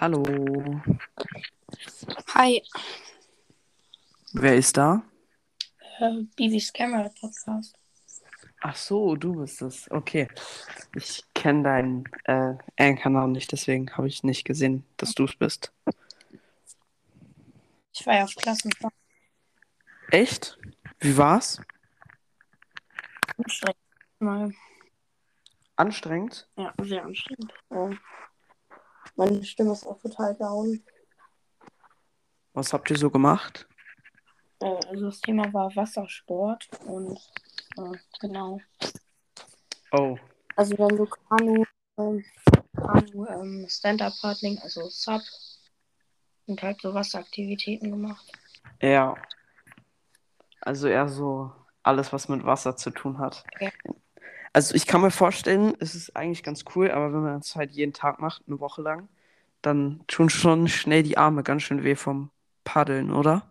Hallo, 0.00 0.22
Hi, 2.32 2.62
wer 4.32 4.56
ist 4.56 4.78
da? 4.78 5.02
äh, 5.98 6.22
Bivis 6.36 6.72
Camera 6.72 7.10
Podcast. 7.20 7.76
Ach 8.62 8.76
so, 8.76 9.14
du 9.14 9.34
bist 9.34 9.60
es. 9.60 9.90
Okay. 9.90 10.26
Ich 10.96 11.22
kenne 11.34 11.64
deinen 11.64 12.04
äh, 12.24 12.54
Anchor-Namen 12.78 13.32
nicht, 13.32 13.52
deswegen 13.52 13.94
habe 13.94 14.08
ich 14.08 14.24
nicht 14.24 14.44
gesehen, 14.44 14.86
dass 14.96 15.14
du 15.14 15.24
es 15.24 15.36
bist. 15.36 15.70
Ich 17.92 18.06
war 18.06 18.14
ja 18.14 18.24
auf 18.24 18.34
Klassenfahrt. 18.34 18.94
Echt? 20.10 20.58
Wie 21.00 21.14
war's? 21.18 21.60
Anstrengend. 23.36 23.78
Mal. 24.18 24.54
Anstrengend? 25.76 26.48
Ja, 26.56 26.72
sehr 26.82 27.04
anstrengend. 27.04 27.52
Ja. 27.70 27.90
Meine 29.20 29.44
Stimme 29.44 29.72
ist 29.72 29.86
auch 29.86 29.98
total 30.00 30.34
down. 30.34 30.82
Was 32.54 32.72
habt 32.72 32.88
ihr 32.90 32.96
so 32.96 33.10
gemacht? 33.10 33.68
Äh, 34.60 34.80
also 34.88 35.10
das 35.10 35.20
Thema 35.20 35.52
war 35.52 35.76
Wassersport 35.76 36.70
und 36.86 37.18
äh, 37.76 37.98
genau. 38.18 38.62
Oh, 39.92 40.16
Also 40.56 40.74
dann 40.74 40.96
so 40.96 41.04
Kanu, 41.04 41.64
ähm, 41.98 42.24
Kanu 42.74 43.26
ähm, 43.26 43.66
Stand-Up-Paddling, 43.68 44.58
also 44.60 44.88
Sub 44.88 45.20
und 46.46 46.62
halt 46.62 46.80
so 46.80 46.94
Wasseraktivitäten 46.94 47.90
gemacht. 47.90 48.26
ja. 48.80 49.14
Also 50.62 50.88
eher 50.88 51.08
so 51.08 51.52
alles, 51.82 52.10
was 52.10 52.30
mit 52.30 52.46
Wasser 52.46 52.74
zu 52.74 52.88
tun 52.90 53.18
hat. 53.18 53.44
Ja. 53.60 53.70
Also 54.52 54.74
ich 54.74 54.86
kann 54.86 55.00
mir 55.00 55.10
vorstellen, 55.10 55.74
es 55.78 55.94
ist 55.94 56.16
eigentlich 56.16 56.42
ganz 56.42 56.64
cool, 56.74 56.90
aber 56.90 57.12
wenn 57.12 57.22
man 57.22 57.38
es 57.40 57.54
halt 57.56 57.70
jeden 57.72 57.92
Tag 57.92 58.18
macht, 58.20 58.42
eine 58.46 58.58
Woche 58.60 58.82
lang, 58.82 59.08
dann 59.62 60.00
tun 60.08 60.28
schon 60.30 60.68
schnell 60.68 61.02
die 61.02 61.18
Arme 61.18 61.42
ganz 61.42 61.62
schön 61.62 61.84
weh 61.84 61.94
vom 61.94 62.30
Paddeln, 62.64 63.12
oder? 63.12 63.44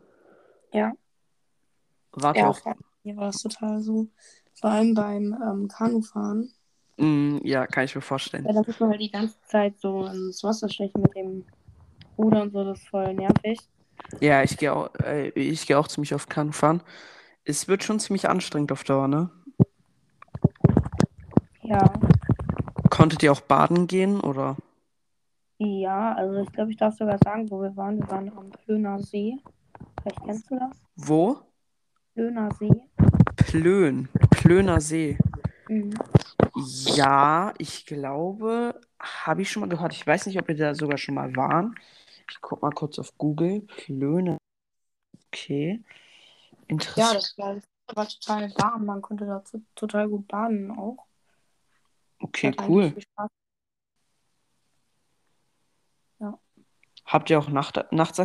Ja, 0.74 0.94
ihr 2.16 2.36
ja, 2.36 2.50
auch 2.50 2.60
hier 3.04 3.16
war 3.18 3.30
es 3.30 3.42
total 3.42 3.82
so. 3.82 4.08
Vor 4.60 4.70
allem 4.72 4.94
beim 4.94 5.34
ähm, 5.42 5.68
Kanufahren. 5.68 6.52
Mm, 6.98 7.38
ja, 7.44 7.66
kann 7.66 7.86
ich 7.86 7.96
mir 7.96 8.02
Ja, 8.02 8.08
vorstellen. 8.08 8.54
da 8.54 8.62
muss 8.66 8.80
man 8.80 8.90
halt 8.90 9.02
die 9.02 9.12
ganze 9.12 9.40
Zeit 9.48 9.80
so 9.80 10.06
ins 10.06 10.44
Wasser 10.44 10.70
stechen 10.70 11.02
mit 11.02 11.16
dem 11.16 11.46
Ruder 12.18 12.42
und 12.44 12.52
so, 12.52 12.64
das 12.66 12.80
ist 12.80 12.90
voll 12.90 13.14
nervig. 13.14 13.60
Ja, 14.22 14.44
ich 14.44 14.58
gehe 14.58 14.74
auch, 14.74 14.90
äh, 15.04 15.30
ich 15.30 15.66
gehe 15.68 15.78
auch 15.78 15.88
ziemlich 15.88 16.14
oft 16.14 16.30
Kanu 16.30 16.52
fahren. 16.52 16.82
Es 17.46 17.68
wird 17.68 17.84
schon 17.84 18.00
ziemlich 18.00 18.30
anstrengend 18.30 18.72
auf 18.72 18.84
Dauer, 18.84 19.08
ne? 19.08 19.32
Ja, 21.70 21.94
Konntet 22.90 23.22
ihr 23.22 23.32
auch 23.32 23.42
baden 23.42 23.86
gehen 23.86 24.20
oder? 24.22 24.58
ja, 25.60 26.14
also 26.16 26.42
ich 26.42 26.52
glaube, 26.52 26.72
ich 26.72 26.78
darf 26.78 26.96
sogar 26.96 27.18
sagen, 27.24 27.50
wo 27.52 27.62
wir 27.62 27.76
waren. 27.78 28.00
Wir 28.00 28.10
waren 28.10 28.36
am 28.36 28.50
Plöner 28.50 28.98
See. 29.00 29.38
Vielleicht 30.02 30.24
kennst 30.24 30.50
du 30.50 30.58
das? 30.58 30.72
Wo? 30.96 31.42
Plöner 32.16 32.50
See. 32.56 32.72
Plön. 33.36 34.08
Plöner 34.32 34.82
See. 34.82 35.18
Mhm. 35.68 35.94
Ja, 36.56 37.54
ich 37.58 37.86
glaube, 37.86 38.80
habe 39.00 39.42
ich 39.44 39.52
schon 39.52 39.62
mal 39.62 39.70
gehört. 39.70 39.94
Ich 39.94 40.08
weiß 40.08 40.26
nicht, 40.26 40.40
ob 40.40 40.48
wir 40.48 40.56
da 40.58 40.74
sogar 40.74 40.98
schon 40.98 41.16
mal 41.16 41.36
waren. 41.36 41.76
Ich 42.32 42.42
guck 42.42 42.62
mal 42.62 42.72
kurz 42.72 42.98
auf 42.98 43.16
Google. 43.18 43.62
Plöne. 43.62 44.38
Okay. 45.28 45.84
Ja, 45.84 46.66
Interessant. 46.70 47.16
das 47.16 47.38
war, 47.38 47.56
das 47.56 47.96
war 47.96 48.08
total 48.08 48.52
warm. 48.58 48.86
Man 48.86 49.02
konnte 49.02 49.26
da 49.26 49.40
to- 49.40 49.62
total 49.76 50.08
gut 50.10 50.28
baden 50.28 50.72
auch. 50.72 51.06
Okay, 52.20 52.54
cool. 52.68 52.94
Spaß. 53.00 53.30
Habt 57.06 57.30
ihr 57.30 57.40
auch 57.40 57.50
Nacht 57.50 57.80
nachts, 57.92 58.22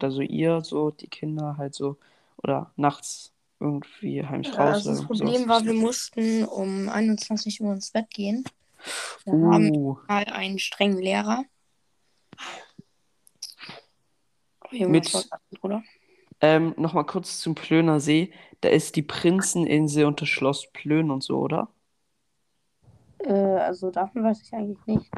also 0.00 0.20
ihr 0.20 0.60
so, 0.60 0.90
die 0.90 1.08
Kinder 1.08 1.56
halt 1.56 1.74
so, 1.74 1.98
oder 2.36 2.72
nachts 2.76 3.32
irgendwie 3.58 4.24
heimlich 4.24 4.52
Ja, 4.52 4.58
raus 4.58 4.86
also 4.86 4.90
das 4.90 4.98
oder 5.00 5.06
Problem 5.06 5.42
sowas? 5.42 5.48
war, 5.48 5.64
wir 5.64 5.72
mussten 5.74 6.44
um 6.44 6.88
21 6.88 7.60
Uhr 7.60 7.72
ins 7.72 7.90
Bett 7.90 8.10
gehen. 8.10 8.44
Wir 9.24 9.32
haben 9.32 9.70
Uh, 9.70 9.96
mal 10.06 10.24
einen 10.24 10.58
strengen 10.60 10.98
Lehrer. 10.98 11.44
Oh, 14.70 14.88
Mit- 14.88 15.28
Bruder? 15.60 15.82
ähm, 16.40 16.74
nochmal 16.76 17.06
kurz 17.06 17.40
zum 17.40 17.54
Plöner 17.54 17.98
See. 17.98 18.32
Da 18.60 18.68
ist 18.68 18.94
die 18.96 19.02
Prinzeninsel 19.02 20.04
und 20.04 20.20
das 20.20 20.28
Schloss 20.28 20.70
Plön 20.72 21.10
und 21.10 21.22
so, 21.22 21.38
oder? 21.38 21.68
Äh, 23.26 23.32
also 23.32 23.90
davon 23.90 24.22
weiß 24.22 24.40
ich 24.42 24.52
eigentlich 24.54 24.78
nicht. 24.86 25.10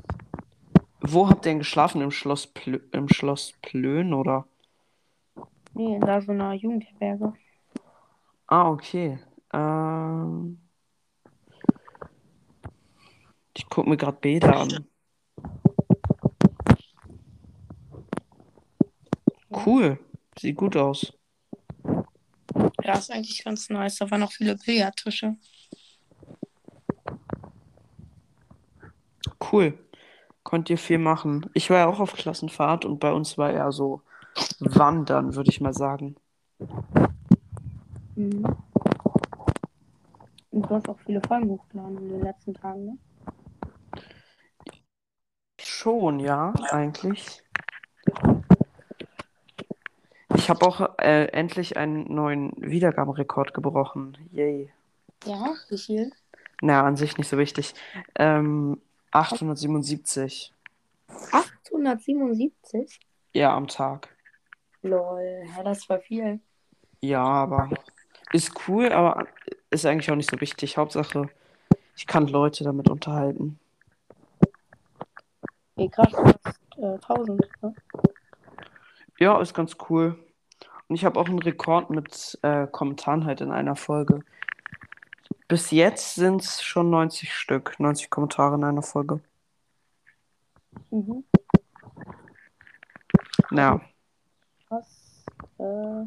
Wo 1.01 1.29
habt 1.29 1.45
ihr 1.45 1.51
denn 1.51 1.59
geschlafen? 1.59 2.01
Im 2.01 2.11
Schloss 2.11 2.47
Plö 2.47 2.81
im 2.93 3.09
Schloss 3.09 3.53
Plön, 3.63 4.15
oder? 4.15 4.47
Nee, 5.75 5.95
in 5.97 6.01
da 6.01 6.21
so 6.21 6.33
einer 6.33 6.55
Jugendherberge. 6.55 7.35
Ah, 8.47 8.71
okay. 8.71 9.19
Ähm, 9.53 10.61
ich 13.55 13.69
gucke 13.69 13.89
mir 13.89 13.97
gerade 13.97 14.19
Bilder 14.19 14.57
an. 14.57 14.87
Cool. 19.51 19.99
Sieht 20.39 20.57
gut 20.57 20.77
aus. 20.77 21.13
Ja, 22.83 22.95
ist 22.95 23.11
eigentlich 23.11 23.45
ganz 23.45 23.69
nice. 23.69 23.97
Da 23.97 24.11
waren 24.11 24.21
noch 24.21 24.33
viele 24.33 24.57
Billardtische. 24.57 25.37
Cool. 29.51 29.79
Konnt 30.43 30.71
ihr 30.71 30.79
viel 30.79 30.99
machen. 30.99 31.47
Ich 31.55 31.71
war 31.71 31.79
ja 31.79 31.87
auch 31.87 32.01
auf 32.01 32.15
Klassenfahrt 32.15 32.85
und 32.85 33.01
bei 33.01 33.13
uns 33.13 33.37
war 33.37 33.51
eher 33.51 33.73
so 33.73 34.03
Wandern, 34.61 35.35
würde 35.35 35.51
ich 35.51 35.61
mal 35.61 35.75
sagen. 35.75 36.17
Mhm. 38.15 38.45
Und 40.51 40.63
du 40.63 40.71
hast 40.71 40.89
auch 40.89 40.99
viele 41.05 41.21
Folgen 41.27 41.51
hochgeladen 41.51 41.99
in 41.99 42.09
den 42.09 42.23
letzten 42.23 42.55
Tagen, 42.55 42.85
ne? 42.87 42.99
Schon, 45.61 46.19
ja, 46.19 46.53
eigentlich. 46.71 47.43
Ich 50.35 50.51
habe 50.51 50.67
auch 50.67 50.99
äh, 50.99 51.27
endlich 51.27 51.77
einen 51.77 52.13
neuen 52.13 52.53
Wiedergabenrekord 52.57 53.55
gebrochen. 53.55 54.17
Yay. 54.33 54.73
Ja, 55.25 55.55
wie 55.69 55.79
viel? 55.79 56.13
Na, 56.61 56.85
an 56.85 56.97
sich 56.97 57.19
nicht 57.19 57.29
so 57.29 57.39
wichtig. 57.39 57.75
Ähm, 58.17 58.81
877. 59.11 60.53
877? 61.33 63.01
Ja, 63.33 63.55
am 63.55 63.67
Tag. 63.67 64.09
Lol, 64.83 65.45
ja, 65.57 65.63
das 65.63 65.89
war 65.89 66.01
viel. 66.01 66.41
Ja, 67.01 67.25
aber 67.25 67.71
ist 68.33 68.53
cool, 68.69 68.93
aber 68.93 69.27
ist 69.71 69.87
eigentlich 69.87 70.11
auch 70.11 70.17
nicht 70.17 70.31
so 70.31 70.41
wichtig. 70.41 70.77
Hauptsache, 70.77 71.29
ich 71.97 72.07
kann 72.07 72.27
Leute 72.27 72.65
damit 72.65 72.89
unterhalten. 72.89 73.59
Nee, 75.77 75.89
krass, 75.89 76.13
äh, 76.77 76.95
1000, 76.95 77.41
ne? 77.63 77.75
Ja, 79.19 79.41
ist 79.41 79.55
ganz 79.55 79.77
cool. 79.89 80.19
Und 80.89 80.97
ich 80.97 81.05
habe 81.05 81.19
auch 81.19 81.29
einen 81.29 81.39
Rekord 81.39 81.91
mit 81.91 82.39
äh, 82.43 82.67
Kommentaren 82.67 83.27
halt 83.27 83.41
in 83.41 83.51
einer 83.51 83.77
Folge. 83.77 84.21
Bis 85.49 85.73
jetzt 85.73 86.15
sind 86.15 86.43
es 86.43 86.63
schon 86.63 86.91
90 86.91 87.35
Stück, 87.35 87.81
90 87.81 88.09
Kommentare 88.09 88.55
in 88.55 88.63
einer 88.65 88.83
Folge. 88.83 89.21
Mhm. 90.91 91.25
Naja. 93.51 93.81
Krass. 94.69 95.27
Äh, 95.59 96.07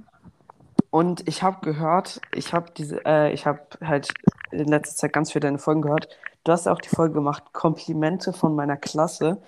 Und 0.89 1.27
ich 1.27 1.43
habe 1.43 1.61
gehört, 1.61 2.21
ich 2.33 2.53
habe 2.53 2.71
diese, 2.77 3.05
äh, 3.05 3.33
ich 3.33 3.45
habe 3.45 3.61
halt 3.81 4.13
in 4.51 4.67
letzter 4.67 4.95
Zeit 4.95 5.13
ganz 5.13 5.31
viel 5.31 5.41
deine 5.41 5.59
Folgen 5.59 5.81
gehört. 5.81 6.09
Du 6.43 6.51
hast 6.51 6.67
auch 6.67 6.81
die 6.81 6.89
Folge 6.89 7.15
gemacht, 7.15 7.53
Komplimente 7.53 8.33
von 8.33 8.55
meiner 8.55 8.77
Klasse. 8.77 9.41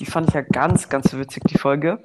Die 0.00 0.06
fand 0.06 0.28
ich 0.28 0.34
ja 0.34 0.42
ganz, 0.42 0.88
ganz 0.88 1.12
witzig, 1.14 1.44
die 1.48 1.58
Folge. 1.58 2.02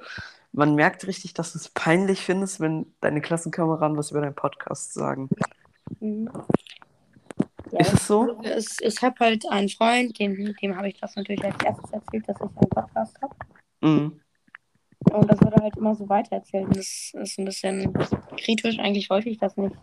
Man 0.52 0.74
merkt 0.74 1.06
richtig, 1.06 1.34
dass 1.34 1.52
du 1.52 1.58
es 1.58 1.68
peinlich 1.70 2.24
findest, 2.24 2.60
wenn 2.60 2.92
deine 3.00 3.20
Klassenkameraden 3.22 3.96
was 3.96 4.10
über 4.12 4.20
deinen 4.22 4.34
Podcast 4.34 4.94
sagen. 4.94 5.30
mhm. 6.00 6.30
Ist 7.80 7.94
es 7.94 8.06
so? 8.06 8.40
Es, 8.42 8.76
ich 8.80 9.00
habe 9.02 9.16
halt 9.20 9.44
einen 9.50 9.68
Freund, 9.68 10.18
dem, 10.18 10.54
dem 10.56 10.76
habe 10.76 10.88
ich 10.88 11.00
das 11.00 11.16
natürlich 11.16 11.44
als 11.44 11.56
erstes 11.64 11.90
erzählt, 11.90 12.28
dass 12.28 12.36
ich 12.36 12.42
einen 12.42 12.68
Podcast 12.70 13.20
habe. 13.22 13.34
Mhm. 13.80 14.20
Und 15.12 15.30
das 15.30 15.40
wird 15.40 15.54
er 15.54 15.62
halt 15.62 15.76
immer 15.76 15.94
so 15.94 16.08
weitererzählt. 16.08 16.66
Und 16.66 16.76
Das 16.76 17.12
ist 17.14 17.38
ein 17.38 17.44
bisschen 17.46 17.92
kritisch. 18.36 18.78
Eigentlich 18.78 19.08
wollte 19.08 19.30
ich 19.30 19.38
das 19.38 19.56
nicht. 19.56 19.74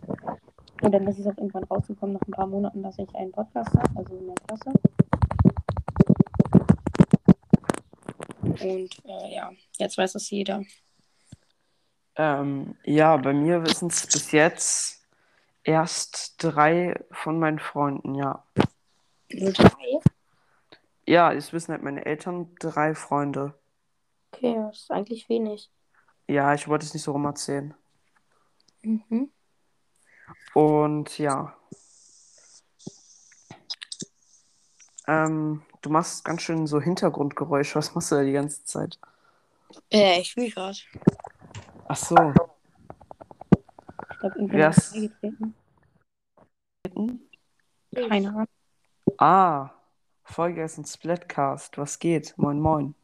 Und 0.80 0.92
dann 0.92 1.06
ist 1.08 1.18
es 1.18 1.26
auch 1.26 1.36
irgendwann 1.36 1.64
rausgekommen, 1.64 2.14
nach 2.14 2.28
ein 2.28 2.30
paar 2.30 2.46
Monaten, 2.46 2.82
dass 2.82 2.98
ich 2.98 3.12
einen 3.16 3.32
Podcast 3.32 3.74
habe, 3.74 3.98
also 3.98 4.16
in 4.16 4.26
der 4.26 4.34
Klasse. 4.46 4.72
Und 8.42 9.04
äh, 9.04 9.34
ja, 9.34 9.50
jetzt 9.78 9.98
weiß 9.98 10.14
es 10.14 10.30
jeder. 10.30 10.62
Ähm, 12.16 12.76
ja, 12.84 13.16
bei 13.16 13.32
mir 13.32 13.62
wissen 13.64 13.88
es 13.88 14.06
bis 14.06 14.30
jetzt 14.32 14.97
erst 15.68 16.42
drei 16.42 16.98
von 17.10 17.38
meinen 17.38 17.58
Freunden, 17.58 18.14
ja. 18.14 18.42
Nur 19.30 19.52
drei? 19.52 20.00
Ja, 21.06 21.30
es 21.32 21.52
wissen 21.52 21.72
halt 21.72 21.82
meine 21.82 22.06
Eltern, 22.06 22.54
drei 22.58 22.94
Freunde. 22.94 23.52
Okay, 24.32 24.54
das 24.54 24.80
ist 24.80 24.90
eigentlich 24.90 25.28
wenig. 25.28 25.70
Ja, 26.26 26.54
ich 26.54 26.68
wollte 26.68 26.86
es 26.86 26.94
nicht 26.94 27.02
so 27.02 27.12
rum 27.12 27.26
erzählen. 27.26 27.74
Mhm. 28.80 29.30
Und 30.54 31.18
ja. 31.18 31.54
Ähm, 35.06 35.62
du 35.82 35.90
machst 35.90 36.24
ganz 36.24 36.42
schön 36.42 36.66
so 36.66 36.80
Hintergrundgeräusche. 36.80 37.76
Was 37.76 37.94
machst 37.94 38.10
du 38.10 38.16
da 38.16 38.22
die 38.22 38.32
ganze 38.32 38.64
Zeit? 38.64 38.98
Äh, 39.90 40.20
ich 40.20 40.30
spiele 40.30 40.50
gerade. 40.50 40.78
Ach 41.88 41.96
so. 41.96 42.16
Ich 44.18 44.20
glaube, 44.20 44.38
irgendwann 44.40 44.70
ist- 44.70 44.94
eingetreten. 44.94 45.54
Keine 47.94 48.28
Ahnung. 48.30 48.46
Ah, 49.16 49.70
Folge 50.24 50.64
ist 50.64 50.76
ein 50.76 50.84
Splatcast. 50.84 51.78
Was 51.78 52.00
geht? 52.00 52.36
Moin, 52.36 52.58
moin. 52.58 52.96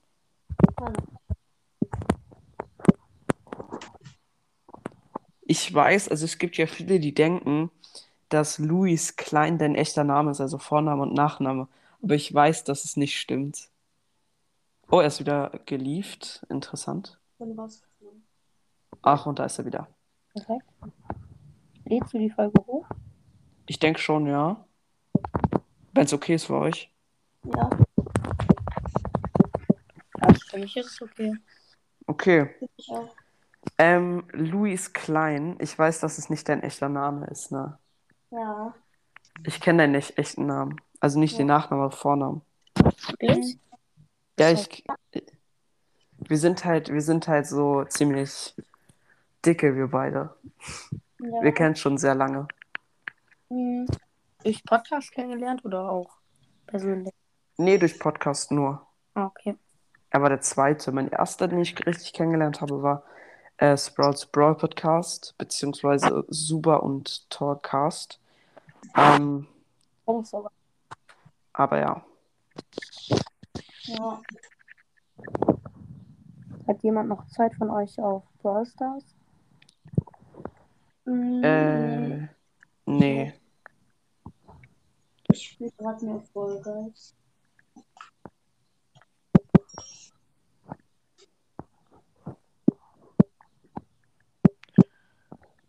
Ich 5.43 5.73
weiß, 5.73 6.09
also 6.09 6.25
es 6.25 6.39
gibt 6.39 6.57
ja 6.57 6.67
viele, 6.67 6.99
die 6.99 7.15
denken, 7.15 7.71
dass 8.29 8.59
Louis 8.59 9.15
Klein 9.17 9.59
dein 9.59 9.77
echter 9.77 10.03
Name 10.03 10.33
ist, 10.33 10.41
also 10.41 10.59
Vorname 10.59 11.03
und 11.03 11.15
Nachname. 11.15 11.69
Aber 12.03 12.15
ich 12.15 12.33
weiß, 12.35 12.65
dass 12.65 12.85
es 12.85 12.97
nicht 12.97 13.19
stimmt. 13.19 13.69
Oh, 14.91 14.99
er 15.01 15.07
ist 15.07 15.21
wieder 15.21 15.51
gelieft. 15.67 16.45
Interessant. 16.49 17.21
Ach, 19.03 19.27
und 19.27 19.39
da 19.39 19.45
ist 19.45 19.59
er 19.59 19.67
wieder. 19.67 19.87
Perfekt. 20.35 20.67
Lädst 21.85 22.13
du 22.13 22.19
die 22.19 22.31
Folge 22.31 22.61
hoch? 22.67 22.87
Ich 23.67 23.79
denke 23.79 24.01
schon, 24.01 24.27
ja. 24.27 24.65
Wenn 25.93 26.05
es 26.05 26.13
okay 26.13 26.35
ist 26.35 26.47
für 26.47 26.59
euch. 26.59 26.93
Ja. 27.45 27.71
Also 30.21 30.41
für 30.51 30.59
mich 30.59 30.77
ist 30.77 30.93
es 30.93 31.03
okay. 31.03 31.35
Okay. 32.07 32.51
Ich 32.77 32.91
auch. 32.91 33.15
Ähm, 33.79 34.27
Louis 34.33 34.93
Klein. 34.93 35.57
Ich 35.61 35.79
weiß, 35.79 36.01
dass 36.01 36.19
es 36.19 36.31
nicht 36.31 36.49
dein 36.49 36.63
echter 36.63 36.89
Name 36.89 37.27
ist, 37.27 37.53
ne? 37.53 37.79
Ja. 38.31 38.75
Ich 39.45 39.61
kenne 39.61 39.85
deinen 39.85 39.93
nicht 39.93 40.19
echten 40.19 40.47
Namen. 40.47 40.81
Also 41.01 41.21
nicht 41.21 41.39
den 41.39 41.47
Nachnamen, 41.47 41.85
aber 41.85 41.97
Vornamen. 41.97 42.43
Wirklich? 43.21 43.59
Ja, 44.39 44.51
ich. 44.51 44.85
Wir 46.19 46.39
sind 46.39 46.65
halt, 46.65 46.93
wir 46.93 47.03
sind 47.03 47.29
halt 47.29 47.47
so 47.47 47.85
ziemlich 47.85 48.55
dicke, 49.45 49.77
wir 49.77 49.89
beide. 49.89 50.35
Ja. 51.21 51.43
Wir 51.43 51.53
kennen 51.53 51.77
schon 51.77 51.99
sehr 51.99 52.15
lange. 52.15 52.47
Hm. 53.49 53.87
Durch 54.43 54.65
Podcast 54.65 55.13
kennengelernt 55.13 55.65
oder 55.65 55.91
auch 55.91 56.19
persönlich? 56.67 57.13
Nee, 57.57 57.79
durch 57.79 57.99
Podcast 57.99 58.51
nur. 58.51 58.87
Ah, 59.15 59.27
okay. 59.27 59.57
Er 60.11 60.23
war 60.23 60.29
der 60.29 60.41
zweite. 60.41 60.93
Mein 60.93 61.09
erster, 61.09 61.49
den 61.49 61.61
ich 61.61 61.87
richtig 61.87 62.13
kennengelernt 62.13 62.61
habe, 62.61 62.83
war 62.83 63.05
äh, 63.59 63.77
Sprouts 63.77 64.27
Brawl 64.27 64.55
Podcast, 64.55 65.35
beziehungsweise 65.39 66.25
Super 66.29 66.83
und 66.83 67.29
Talkcast. 67.31 68.21
Ähm, 68.97 69.47
sogar. 70.25 70.53
aber 71.53 71.79
ja. 71.81 72.05
Ja. 73.85 74.23
Hat 76.67 76.83
jemand 76.83 77.09
noch 77.09 77.27
Zeit 77.29 77.55
von 77.55 77.71
euch 77.71 77.99
auf 77.99 78.25
Brawl 78.43 78.67
Stars? 78.67 79.05
Äh, 81.07 82.29
nee. 82.87 83.35
Ich 85.31 85.49
spiele 85.49 85.71
gerade 85.77 86.07
nur 86.07 86.23
Fall 86.23 86.63
Guys. 86.63 87.15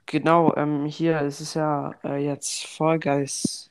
Genau, 0.06 0.56
ähm, 0.56 0.86
hier 0.86 1.20
es 1.22 1.42
ist 1.42 1.56
ja 1.56 1.94
äh, 2.06 2.24
jetzt 2.24 2.68
Fall 2.68 3.00
Guys 3.00 3.70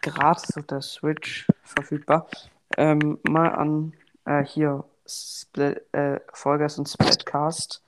gratis 0.00 0.56
auf 0.56 0.66
der 0.66 0.82
Switch 0.82 1.46
verfügbar. 1.62 2.28
Ähm, 2.76 3.20
mal 3.28 3.54
an 3.54 3.92
äh, 4.24 4.44
hier 4.44 4.84
Split, 5.06 5.82
äh, 5.92 6.18
Fall 6.32 6.58
Guys 6.58 6.78
und 6.78 6.88
Splatcast. 6.88 7.84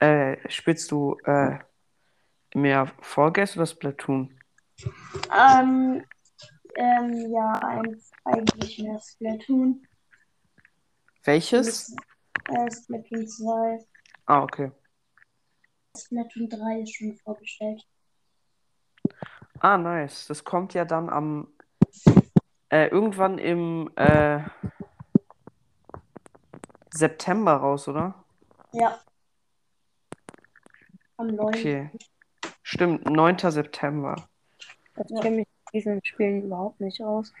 Äh, 0.00 0.36
spielst 0.50 0.90
du 0.90 1.16
äh, 1.24 1.58
mehr 2.54 2.86
Fall 3.00 3.32
Guys 3.32 3.56
oder 3.56 3.66
Splatoon? 3.66 4.38
Ähm, 5.36 6.04
ähm, 6.74 7.32
ja, 7.32 7.52
eigentlich 8.24 8.78
mehr 8.78 9.00
Splatoon. 9.00 9.86
Welches? 11.24 11.94
Äh, 12.48 12.70
Splatoon 12.70 13.26
2. 13.26 13.86
Ah, 14.26 14.42
okay. 14.42 14.72
Splatoon 15.96 16.48
3 16.48 16.80
ist 16.80 16.94
schon 16.94 17.16
vorgestellt. 17.16 17.86
Ah, 19.60 19.76
nice. 19.76 20.26
Das 20.26 20.44
kommt 20.44 20.72
ja 20.74 20.84
dann 20.84 21.10
am 21.10 21.48
äh, 22.70 22.86
irgendwann 22.86 23.38
im 23.38 23.90
äh, 23.96 24.40
September 26.90 27.54
raus, 27.54 27.88
oder? 27.88 28.14
Ja. 28.72 28.98
Am 31.16 31.26
9. 31.26 31.46
Okay. 31.46 31.90
Stimmt, 32.72 33.04
9. 33.10 33.50
September. 33.50 34.28
Ich 34.94 35.10
Ja. 35.10 35.20
kenne 35.22 35.38
mich 35.38 35.48
in 35.48 35.72
diesen 35.72 36.04
Spielen 36.04 36.44
überhaupt 36.44 36.80
nicht 36.80 37.02
aus. 37.02 37.32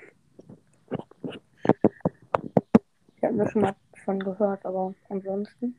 Ich 3.16 3.22
habe 3.22 3.34
nur 3.34 3.48
schon 3.48 3.62
mal 3.62 3.76
davon 3.92 4.18
gehört, 4.18 4.66
aber 4.66 4.92
ansonsten. 5.08 5.78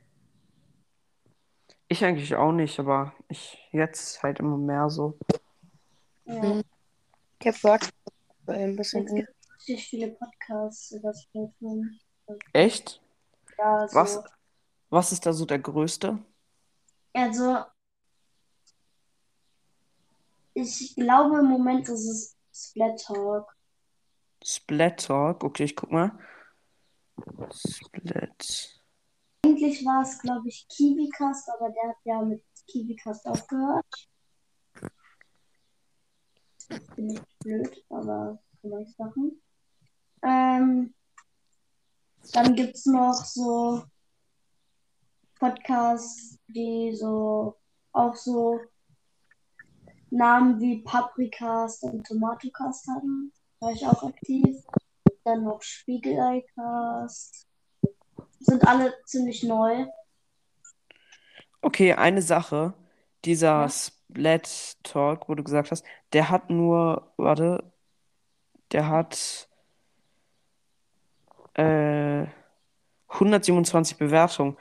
Ich 1.89 2.05
eigentlich 2.05 2.33
auch 2.33 2.53
nicht, 2.53 2.79
aber 2.79 3.13
ich 3.27 3.67
jetzt 3.73 4.23
halt 4.23 4.39
immer 4.39 4.57
mehr 4.57 4.89
so. 4.89 5.17
Ja. 6.23 6.61
Ich 7.41 7.47
habe 7.47 7.57
gehört, 7.61 7.89
dass 8.45 8.55
ein 8.55 8.77
bisschen 8.77 9.05
Es 9.05 9.13
gibt 9.13 9.29
richtig 9.57 9.85
viele 9.89 10.07
Podcasts 10.11 10.91
über 10.93 11.13
Splatoon. 11.13 11.99
Echt? 12.53 13.01
Ja, 13.57 13.85
so. 13.85 13.95
Was, 13.97 14.23
was 14.89 15.11
ist 15.11 15.25
da 15.25 15.33
so 15.33 15.45
der 15.45 15.59
größte? 15.59 16.19
Also, 17.11 17.65
ich 20.53 20.95
glaube 20.95 21.39
im 21.39 21.47
Moment 21.47 21.87
ist 21.89 22.07
es 22.07 22.37
Splat 22.53 23.01
Talk. 23.03 23.55
Splat 24.43 25.05
Talk. 25.05 25.43
Okay, 25.43 25.65
ich 25.65 25.75
guck 25.75 25.91
mal. 25.91 26.17
Splat. 27.51 28.81
Eigentlich 29.43 29.85
war 29.85 30.01
es, 30.03 30.19
glaube 30.19 30.47
ich, 30.47 30.67
KiwiCast, 30.67 31.49
aber 31.49 31.69
der 31.69 31.89
hat 31.89 31.97
ja 32.03 32.21
mit 32.21 32.43
KiwiCast 32.67 33.25
aufgehört. 33.25 34.09
Bin 36.95 37.09
ich 37.09 37.21
blöd, 37.39 37.85
aber 37.89 38.41
nichts 38.61 38.97
machen. 38.97 39.41
Ähm, 40.23 40.93
dann 42.33 42.55
gibt 42.55 42.75
es 42.75 42.85
noch 42.85 43.25
so 43.25 43.83
Podcasts, 45.39 46.37
die 46.47 46.95
so 46.95 47.57
auch 47.91 48.15
so 48.15 48.61
Namen 50.11 50.59
wie 50.59 50.81
Paprikast 50.83 51.83
und 51.83 52.05
Tomatocast 52.05 52.87
hatten. 52.87 53.31
Da 53.59 53.67
war 53.67 53.73
ich 53.73 53.85
auch 53.85 54.03
aktiv. 54.03 54.57
Dann 55.23 55.43
noch 55.43 55.61
Spiegelecast. 55.61 57.47
Sind 58.39 58.67
alle 58.67 58.93
ziemlich 59.05 59.43
neu. 59.43 59.85
Okay, 61.61 61.93
eine 61.93 62.21
Sache. 62.21 62.73
Dieser 63.25 63.61
Ja. 63.61 63.69
Splat 63.69 64.77
Talk, 64.83 65.29
wo 65.29 65.35
du 65.35 65.43
gesagt 65.43 65.71
hast, 65.71 65.85
der 66.11 66.29
hat 66.29 66.49
nur, 66.49 67.13
warte, 67.17 67.71
der 68.71 68.87
hat 68.89 69.47
äh, 71.53 72.25
127 73.07 73.97
Bewertungen. 73.97 74.57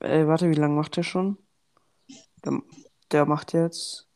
Äh, 0.00 0.26
warte, 0.26 0.48
wie 0.50 0.54
lange 0.54 0.74
macht 0.74 0.96
der 0.96 1.02
schon? 1.02 1.38
Der, 2.44 2.62
der 3.10 3.26
macht 3.26 3.52
jetzt 3.52 4.08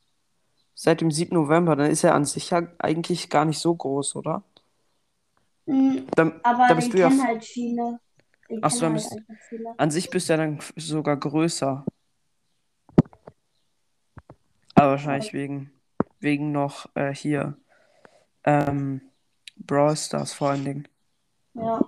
seit 0.80 1.00
dem 1.00 1.10
7. 1.10 1.34
November. 1.34 1.74
Dann 1.74 1.90
ist 1.90 2.04
er 2.04 2.14
an 2.14 2.24
sich 2.24 2.50
ja 2.50 2.62
eigentlich 2.78 3.28
gar 3.30 3.44
nicht 3.44 3.58
so 3.58 3.74
groß, 3.74 4.14
oder? 4.16 4.44
Mm, 5.66 5.98
Dann, 6.14 6.40
Aber 6.44 6.66
da 6.68 6.74
bist 6.74 6.92
du 6.94 6.98
ja 6.98 7.10
halt 7.10 7.44
viele. 7.44 7.98
Den 8.48 8.60
Ach 8.62 8.70
so, 8.70 8.86
kennen 8.86 8.94
dann 8.94 9.10
halt 9.10 9.26
bist- 9.28 9.48
viele. 9.48 9.74
an 9.76 9.90
sich 9.90 10.08
bist 10.10 10.28
du 10.28 10.32
ja 10.34 10.36
dann 10.36 10.60
sogar 10.76 11.16
größer. 11.16 11.84
Aber 14.76 14.90
wahrscheinlich 14.92 15.32
wegen, 15.32 15.72
wegen 16.20 16.52
noch 16.52 16.88
äh, 16.94 17.12
hier 17.12 17.56
ähm, 18.44 19.00
Brawl 19.56 19.96
Stars 19.96 20.32
vor 20.32 20.50
allen 20.50 20.64
Dingen. 20.64 20.88
Ja. 21.54 21.80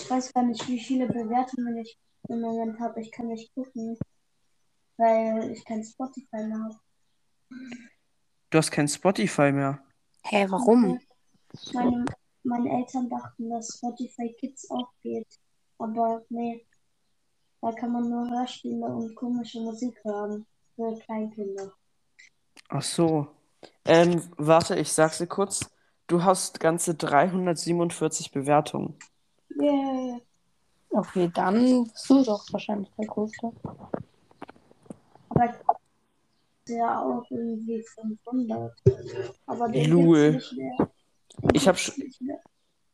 Ich 0.00 0.10
weiß 0.10 0.32
gar 0.32 0.44
nicht, 0.44 0.66
wie 0.66 0.80
viele 0.80 1.06
Bewertungen 1.06 1.76
ich 1.76 1.98
im 2.28 2.40
Moment 2.40 2.80
habe. 2.80 3.00
Ich 3.02 3.12
kann 3.12 3.26
nicht 3.26 3.52
gucken, 3.54 3.98
weil 5.00 5.52
ich 5.52 5.64
kein 5.64 5.82
Spotify 5.82 6.44
mehr 6.44 6.62
habe. 6.62 6.76
Du 8.50 8.58
hast 8.58 8.70
kein 8.70 8.88
Spotify 8.88 9.50
mehr. 9.50 9.82
Hä, 10.24 10.46
warum? 10.48 11.00
Meine, 11.72 12.04
meine 12.42 12.70
Eltern 12.70 13.08
dachten, 13.08 13.50
dass 13.50 13.76
Spotify 13.76 14.32
Kids 14.38 14.70
auch 14.70 14.92
geht. 15.02 15.26
Aber 15.78 16.22
nee, 16.28 16.66
da 17.62 17.72
kann 17.72 17.92
man 17.92 18.08
nur 18.08 18.28
Hörspiele 18.30 18.86
und 18.86 19.14
komische 19.14 19.60
Musik 19.60 19.98
hören 20.04 20.46
für 20.76 20.94
Kleinkinder. 20.98 21.72
Ach 22.68 22.82
so. 22.82 23.28
Ähm, 23.84 24.22
warte, 24.36 24.76
ich 24.76 24.92
sag's 24.92 25.18
dir 25.18 25.26
kurz. 25.26 25.70
Du 26.06 26.22
hast 26.22 26.60
ganze 26.60 26.94
347 26.94 28.32
Bewertungen. 28.32 28.98
Yay. 29.60 30.20
Okay, 30.90 31.30
dann 31.32 31.84
bist 31.84 32.10
du 32.10 32.24
doch 32.24 32.44
wahrscheinlich 32.52 32.90
der 32.98 33.06
Größte. 33.06 33.52
Aber 35.40 35.76
ja 36.68 37.02
auch 37.02 37.24
irgendwie 37.30 37.82
500. 37.82 38.72
Aber 39.46 39.68
den 39.68 39.90
Lul. 39.90 40.32
nicht 40.32 40.52
mehr. 40.56 40.76
Den 41.42 41.50
Ich 41.54 41.68
hab 41.68 41.76
gibt's 41.76 41.92
sch- 41.98 42.04
nicht 42.04 42.20
mehr. 42.20 42.40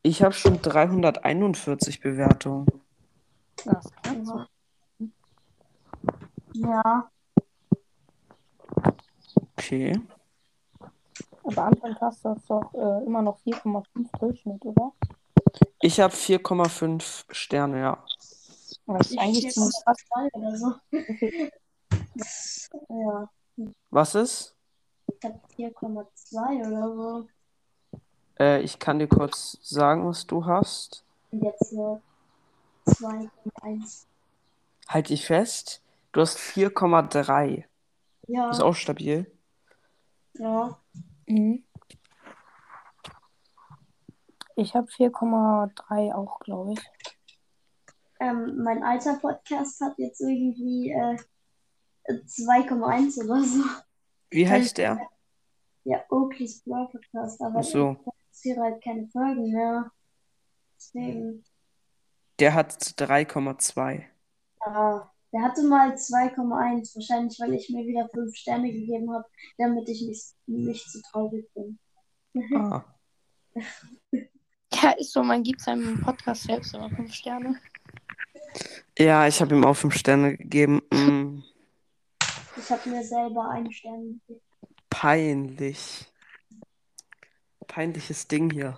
Ich 0.02 0.22
habe 0.22 0.32
schon 0.32 0.60
341 0.62 2.00
Bewertungen. 2.00 2.66
Das 3.64 3.90
kannst 4.02 4.30
du. 4.30 5.10
Ja, 6.54 7.10
Okay. 9.56 10.00
Aber 11.44 11.64
Anfang 11.64 11.96
hast 12.00 12.24
du 12.24 12.34
doch 12.48 12.74
äh, 12.74 13.04
immer 13.04 13.22
noch 13.22 13.38
4,5 13.40 14.18
Durchschnitt, 14.18 14.64
oder? 14.64 14.92
Ich 15.80 15.98
habe 16.00 16.14
4,5 16.14 17.24
Sterne, 17.30 17.80
ja. 17.80 18.04
Das 18.86 19.06
ist 19.06 19.12
ich 19.12 19.18
eigentlich 19.18 19.52
ziemlich 19.52 19.74
fast 19.84 20.06
zwei 20.06 20.28
oder 20.32 20.56
so. 20.56 20.74
Ja, 22.88 23.28
Was 23.90 24.14
ist? 24.14 24.54
ich 25.08 25.24
hab 25.24 25.46
4,2 25.56 26.66
oder 26.66 26.94
so. 26.94 27.28
Äh, 28.38 28.60
ich 28.62 28.78
kann 28.78 28.98
dir 28.98 29.06
kurz 29.08 29.58
sagen, 29.62 30.06
was 30.06 30.26
du 30.26 30.44
hast. 30.44 31.04
Und 31.30 31.42
jetzt 31.42 31.68
hier 31.70 32.02
2,1. 32.86 34.06
Halt 34.88 35.08
dich 35.08 35.24
fest. 35.26 35.82
Du 36.12 36.20
hast 36.20 36.38
4,3. 36.38 37.64
Ja, 38.28 38.50
Ist 38.50 38.60
auch 38.60 38.74
stabil. 38.74 39.30
ja. 40.34 40.78
Mhm. 41.26 41.62
Ich 44.58 44.74
habe 44.74 44.86
4,3 44.90 46.14
auch, 46.14 46.40
glaube 46.40 46.72
ich. 46.72 46.80
Ähm, 48.20 48.62
mein 48.62 48.82
alter 48.82 49.18
Podcast 49.18 49.80
hat 49.82 49.98
jetzt 49.98 50.20
irgendwie 50.22 50.90
äh, 50.92 51.16
2,1 52.08 53.24
oder 53.24 53.42
so. 53.42 53.62
Wie 54.30 54.48
heißt 54.48 54.78
der? 54.78 54.98
Ja, 55.84 56.02
Oakley's 56.10 56.62
Brawl 56.64 56.88
Podcast, 56.88 57.40
aber 57.40 57.60
Ach 57.60 57.64
so. 57.64 57.96
ich 58.42 58.56
halt 58.56 58.82
keine 58.82 59.06
Folgen 59.08 59.52
mehr. 59.52 59.90
Deswegen, 60.76 61.44
Der 62.38 62.54
hat 62.54 62.72
3,2. 62.72 64.02
ja, 64.66 65.12
der 65.32 65.42
hatte 65.42 65.62
mal 65.64 65.92
2,1, 65.94 66.94
wahrscheinlich 66.96 67.38
weil 67.40 67.54
ich 67.54 67.70
mir 67.70 67.86
wieder 67.86 68.08
5 68.08 68.34
Sterne 68.34 68.72
gegeben 68.72 69.12
habe, 69.12 69.24
damit 69.58 69.88
ich 69.88 70.02
nicht, 70.02 70.34
nicht 70.46 70.90
zu 70.90 71.00
traurig 71.02 71.48
bin. 71.54 71.78
Ah. 72.54 72.84
Ja, 74.82 74.90
ist 74.90 75.12
so, 75.12 75.22
man 75.22 75.42
gibt 75.42 75.60
seinem 75.62 76.02
Podcast 76.02 76.42
selbst 76.42 76.74
immer 76.74 76.90
5 76.90 77.10
Sterne. 77.14 77.56
Ja, 78.98 79.26
ich 79.26 79.40
habe 79.40 79.54
ihm 79.54 79.64
auch 79.64 79.74
5 79.74 79.94
Sterne 79.94 80.36
gegeben. 80.36 80.82
Ich 82.66 82.72
habe 82.72 82.90
mir 82.90 83.04
selber 83.04 83.48
einen 83.50 83.70
Stern 83.70 84.20
gegeben. 84.26 84.40
peinlich. 84.90 86.12
Peinliches 87.68 88.26
Ding 88.26 88.50
hier. 88.50 88.76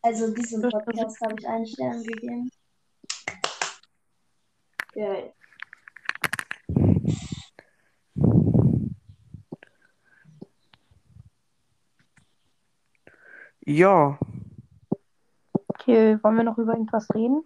Also 0.00 0.32
diesem 0.32 0.62
Podcast 0.62 1.20
habe 1.20 1.34
ich 1.38 1.46
einen 1.46 1.66
Stern 1.66 2.02
gegeben. 2.04 2.50
Ja, 4.94 5.14
Ja, 13.66 14.18
Okay, 15.68 16.18
wollen 16.22 16.36
wir 16.36 16.44
noch 16.44 16.56
über 16.56 16.72
irgendwas 16.72 17.12
reden? 17.14 17.44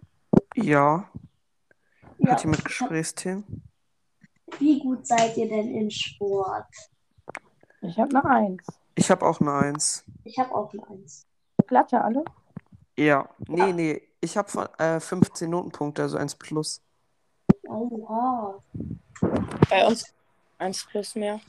ja. 0.55 1.09
ja. 2.19 2.31
Hat 2.31 2.43
jemand 2.45 2.63
Gesprächsthemen? 2.63 3.67
Wie 4.59 4.79
gut 4.79 5.05
seid 5.07 5.37
ihr 5.37 5.49
denn 5.49 5.73
in 5.73 5.89
Sport? 5.91 6.65
Ich 7.81 7.97
habe 7.97 8.19
eine 8.19 8.29
1. 8.29 8.63
Ich 8.95 9.09
habe 9.09 9.25
auch 9.25 9.39
eine 9.41 9.53
Eins. 9.53 10.03
Ich 10.23 10.37
habe 10.37 10.53
auch 10.53 10.71
eine 10.73 10.87
Eins. 10.89 11.25
Glatte 11.67 12.01
alle? 12.03 12.23
Ja. 12.97 13.29
Nee, 13.47 13.73
nee. 13.73 14.01
Ich 14.19 14.37
habe 14.37 14.49
von 14.49 14.67
äh, 14.77 14.99
15 14.99 15.49
Notenpunkte, 15.49 16.03
also 16.03 16.17
1 16.17 16.35
plus. 16.35 16.81
Oha. 17.67 18.61
Bei 19.69 19.87
uns 19.87 20.13
1 20.59 20.85
plus 20.85 21.15
mehr. 21.15 21.39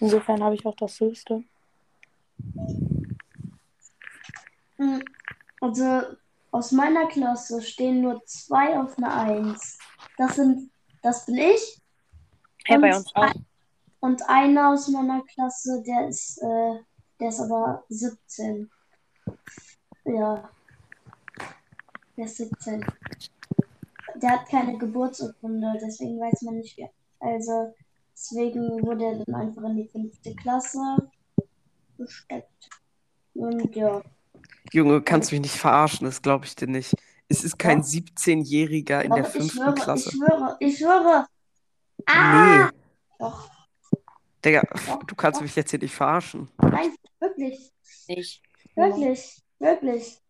Insofern 0.00 0.42
habe 0.42 0.54
ich 0.54 0.64
auch 0.64 0.76
das 0.76 0.98
höchste. 1.00 1.42
Hm, 4.76 5.02
Also 5.60 6.02
aus 6.50 6.72
meiner 6.72 7.06
Klasse 7.08 7.60
stehen 7.60 8.00
nur 8.00 8.24
zwei 8.24 8.78
auf 8.78 8.96
einer 8.96 9.14
Eins. 9.14 9.78
Das 10.16 10.36
sind, 10.36 10.70
das 11.04 11.26
bin 11.26 11.36
ich. 11.36 11.82
Ja, 12.66 12.78
bei 12.78 12.88
Und 12.88 12.96
uns 12.96 13.14
auch. 13.14 13.32
Und 14.00 14.28
einer 14.28 14.70
aus 14.70 14.88
meiner 14.88 15.22
Klasse, 15.22 15.82
der 15.86 16.08
ist, 16.08 16.38
äh, 16.38 16.78
der 17.20 17.28
ist 17.28 17.40
aber 17.40 17.84
17. 17.90 18.70
Ja. 20.04 20.50
Der 22.16 22.24
ist 22.24 22.36
17. 22.38 22.84
Der 24.16 24.30
hat 24.30 24.48
keine 24.48 24.78
Geburtsurkunde, 24.78 25.74
deswegen 25.80 26.18
weiß 26.20 26.42
man 26.42 26.56
nicht, 26.56 26.76
wie. 26.78 26.88
Also, 27.20 27.74
deswegen 28.12 28.86
wurde 28.86 29.04
er 29.04 29.24
dann 29.24 29.34
einfach 29.34 29.62
in 29.64 29.76
die 29.76 29.88
fünfte 29.88 30.34
Klasse 30.34 30.96
gesteckt. 31.98 32.70
Und 33.34 33.74
ja. 33.76 34.02
Junge, 34.72 35.02
kannst 35.02 35.32
mich 35.32 35.40
nicht 35.40 35.56
verarschen, 35.56 36.06
das 36.06 36.22
glaube 36.22 36.46
ich 36.46 36.56
dir 36.56 36.68
nicht. 36.68 36.94
Es 37.28 37.42
ist 37.44 37.58
kein 37.58 37.78
Ja. 37.78 37.84
17-Jähriger 37.84 39.00
in 39.02 39.10
der 39.12 39.22
Doch, 39.24 39.28
ich 39.28 39.32
fünften 39.40 39.58
schwöre, 39.58 39.74
Klasse. 39.74 40.08
ich 40.10 40.14
schwöre, 40.16 40.56
ich 40.60 40.78
schwöre. 40.78 41.26
Ah! 42.06 42.70
Nee, 42.70 42.78
Doch, 43.18 43.48
Digga, 44.44 44.62
du 45.06 45.14
kannst 45.14 45.40
mich 45.40 45.56
jetzt 45.56 45.70
hier 45.70 45.78
nicht 45.78 45.94
verarschen. 45.94 46.50
nein, 46.60 46.94
wirklich, 47.18 47.72
Ich. 48.08 48.42
wirklich, 48.76 49.42
wirklich, 49.58 50.20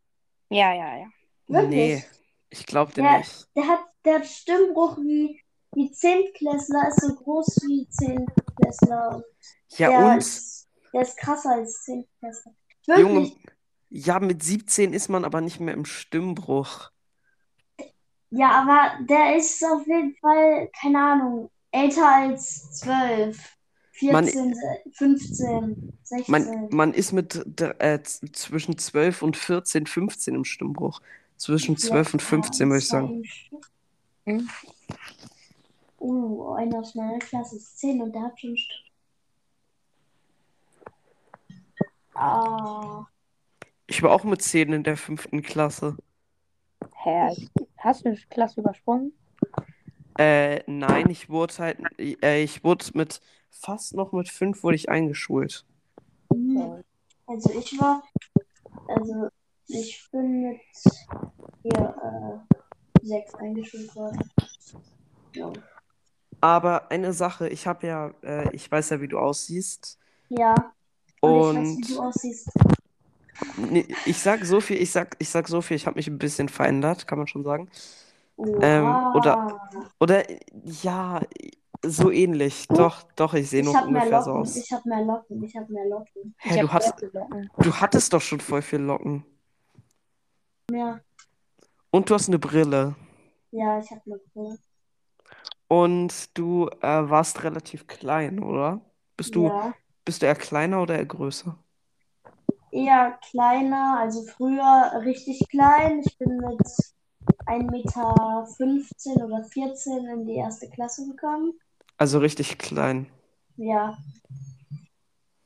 Ja, 0.51 0.73
ja, 0.73 0.97
ja. 0.99 1.07
wirklich. 1.49 1.69
Nee, 1.71 2.05
ich 2.51 2.65
glaube 2.67 2.93
dir 2.93 3.03
Ja. 3.03 3.19
nicht. 3.19 3.49
Der 3.57 3.67
hat, 3.67 3.81
der 4.05 4.15
hat 4.17 4.27
Stimmbruch 4.27 4.99
wie, 4.99 5.41
wie 5.75 5.91
Zehntklässler, 5.91 6.89
ist 6.89 7.01
so 7.01 7.15
groß 7.17 7.47
wie 7.67 7.89
Zehntklässler. 7.89 9.25
Ja, 9.71 9.89
der 9.89 9.99
und? 10.13 10.19
Ist, 10.19 10.69
der 10.93 11.03
ist 11.03 11.17
krasser 11.17 11.51
als 11.55 11.83
Zehntklässler. 11.83 12.53
Junge, 12.87 13.23
Wirklich. 13.23 13.39
Ja, 13.91 14.21
mit 14.21 14.43
17 14.43 14.93
ist 14.93 15.09
man 15.09 15.25
aber 15.25 15.41
nicht 15.41 15.61
mehr 15.61 15.75
im 15.75 15.85
Stimmbruch. 15.85 16.91
Ja, 18.31 18.51
aber 18.63 19.05
der 19.05 19.37
ist 19.37 19.65
auf 19.65 19.87
jeden 19.87 20.17
Fall, 20.17 20.69
keine 20.81 20.99
Ahnung, 20.99 21.51
älter 21.71 22.09
als 22.09 22.73
12, 22.81 23.57
Man- 24.11 24.25
14, 24.25 24.55
15, 24.93 25.99
16. 26.03 26.33
Man, 26.33 26.69
man 26.71 26.95
ist 26.95 27.13
mit 27.13 27.61
äh, 27.61 28.03
zwischen 28.03 28.77
12 28.77 29.23
und 29.23 29.37
14, 29.37 29.87
15 29.87 30.35
im 30.35 30.45
Stimmbruch. 30.45 31.01
Zwischen 31.37 31.77
12 31.77 32.15
und 32.15 32.21
15, 32.21 32.69
würde 32.69 32.79
ich 32.79 32.89
sagen. 32.89 33.23
Hm? 34.27 34.49
Oh, 35.99 36.53
einer 36.55 36.79
aus 36.79 36.95
meiner 36.95 37.19
Klasse 37.19 37.57
ist 37.57 37.79
10 37.79 38.03
und 38.03 38.13
der 38.15 38.23
hat 38.23 38.41
schon. 38.41 38.57
St 38.57 38.71
ah, 42.15 43.07
Ich 43.87 44.03
war 44.03 44.13
auch 44.13 44.25
mit 44.25 44.43
10 44.43 44.73
in 44.73 44.83
der 44.83 44.97
fünften 44.97 45.43
Klasse. 45.43 45.97
Hä? 46.95 47.31
Hast 47.79 48.05
du 48.05 48.09
eine 48.09 48.19
Klasse 48.31 48.61
übersprungen? 48.61 49.13
Äh, 50.19 50.63
nein, 50.71 51.11
ich 51.11 51.29
wurde 51.29 51.55
halt, 51.59 51.79
äh, 51.99 52.43
ich 52.43 52.65
wurde 52.65 52.87
mit, 52.95 53.21
fast 53.51 53.95
noch 53.95 54.13
mit 54.13 54.29
5 54.29 54.63
wurde 54.63 54.77
ich 54.77 54.89
eingeschult. 54.89 55.67
hm. 56.33 56.83
also 57.27 57.51
ich 57.59 57.79
war, 57.81 58.03
also 58.89 59.29
ich 59.67 60.09
bin 60.13 60.43
mit 60.43 60.61
hier 61.63 62.45
äh, 63.03 63.07
6 63.07 63.35
eingeschult 63.35 63.95
worden. 63.97 64.31
Ja. 65.35 65.53
Aber 66.41 66.91
eine 66.91 67.13
Sache, 67.13 67.49
ich 67.49 67.67
habe 67.67 67.87
ja, 67.87 68.15
äh, 68.23 68.55
ich 68.55 68.71
weiß 68.71 68.91
ja, 68.91 69.01
wie 69.01 69.09
du 69.09 69.19
aussiehst. 69.19 69.99
Ja, 70.29 70.55
und 71.21 71.31
ich 71.33 71.57
weiß, 71.57 71.77
wie 71.77 71.81
Und 71.81 71.91
du 71.91 72.03
aussiehst. 72.03 72.49
Nee, 73.57 73.87
ich 74.07 74.19
sag 74.19 74.45
so 74.45 74.61
viel, 74.61 74.81
ich 74.81 74.91
sag, 74.91 75.17
ich 75.19 75.29
sag 75.29 75.49
so 75.49 75.61
viel, 75.61 75.77
ich 75.77 75.87
habe 75.87 75.97
mich 75.97 76.09
ein 76.09 76.19
bisschen 76.19 76.49
verändert, 76.49 77.07
kann 77.07 77.19
man 77.19 77.27
schon 77.27 77.45
sagen. 77.45 77.69
Ähm, 78.39 78.85
oder- 79.15 79.61
Oder 80.01 80.25
ja, 80.83 81.21
so 81.83 82.11
ähnlich. 82.11 82.67
Doch, 82.69 83.03
doch, 83.17 83.35
ich 83.35 83.49
sehe 83.51 83.65
noch 83.65 83.81
ungefähr 83.87 84.23
so 84.23 84.33
aus. 84.33 84.57
Ich 84.57 84.73
habe 84.73 84.89
mehr 84.89 85.03
Locken. 85.05 85.43
Ich 85.45 85.57
habe 85.57 85.73
mehr 85.73 85.87
Locken. 85.87 86.35
Hä, 86.39 86.55
ich 86.55 86.61
du 86.61 86.73
hast, 86.73 86.95
du 87.59 87.75
hattest 87.75 88.13
doch 88.13 88.21
schon 88.21 88.41
voll 88.41 88.63
viel 88.63 88.81
Locken. 88.81 89.25
Ja, 90.71 91.01
Und 91.91 92.11
du 92.11 92.15
hast 92.15 92.29
eine 92.29 92.39
Brille. 92.39 92.95
ja, 93.53 93.79
ich 93.79 93.91
habe 93.91 94.01
eine 94.07 94.19
Brille. 94.35 94.59
Und 95.69 96.37
du 96.37 96.69
äh, 96.83 97.09
warst 97.11 97.43
relativ 97.43 97.87
klein, 97.87 98.43
oder? 98.43 98.81
Bist 99.17 99.35
du, 99.35 99.47
Ja, 99.49 99.75
bist 100.05 100.23
du 100.23 100.27
eher 100.27 100.35
kleiner 100.35 100.83
oder 100.83 100.97
eher 100.97 101.07
größer? 101.07 101.57
Eher 102.75 103.19
kleiner, 103.31 103.99
also 104.01 104.23
früher 104.25 105.01
richtig 105.05 105.49
klein. 105.49 106.03
Ich 106.05 106.19
bin 106.19 106.37
mit 106.37 106.61
1,15 107.47 107.71
Meter 107.71 109.25
oder 109.25 109.45
14 109.45 110.07
in 110.09 110.27
die 110.27 110.37
erste 110.37 110.69
Klasse 110.71 111.07
gekommen. 111.09 111.53
Also 111.97 112.19
richtig 112.19 112.59
klein. 112.59 113.07
Ja. 113.57 113.97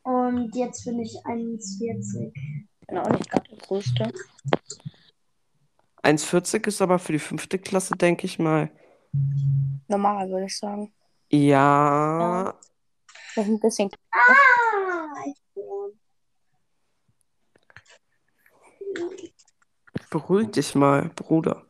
Und 0.02 0.54
jetzt 0.56 0.84
bin 0.84 0.98
ich 1.00 1.18
1,40. 1.26 2.32
Ich 2.80 2.86
bin 2.86 2.98
auch 2.98 3.10
nicht 3.10 3.30
gerade 3.30 3.48
der 3.50 3.58
Größte. 3.58 4.12
1,40 6.02 6.66
ist 6.66 6.80
aber 6.80 6.98
für 6.98 7.12
die 7.12 7.18
fünfte 7.18 7.58
Klasse, 7.58 7.94
denke 7.94 8.24
ich 8.24 8.38
mal. 8.38 8.70
Normal, 9.88 10.30
würde 10.30 10.46
ich 10.46 10.56
sagen. 10.56 10.92
Ja, 11.30 12.54
Das 13.34 13.44
ist 13.44 13.50
ein 13.50 13.60
bisschen. 13.60 13.90
Ah, 14.10 15.24
ich 15.26 15.42
bin. 15.54 15.98
Beruhig 20.10 20.50
dich 20.50 20.74
mal, 20.74 21.10
Bruder. 21.14 21.64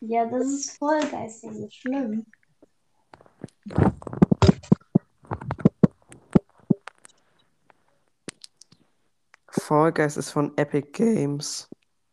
Ja, 0.00 0.24
das 0.26 0.46
ist 0.46 0.78
voll 0.78 1.00
geistig 1.10 1.50
so 1.52 1.68
schlimm. 1.70 2.26
Fall 9.70 9.92
Guys 9.92 10.16
ist 10.16 10.30
von 10.30 10.56
Epic 10.56 10.88
Games. 10.92 11.68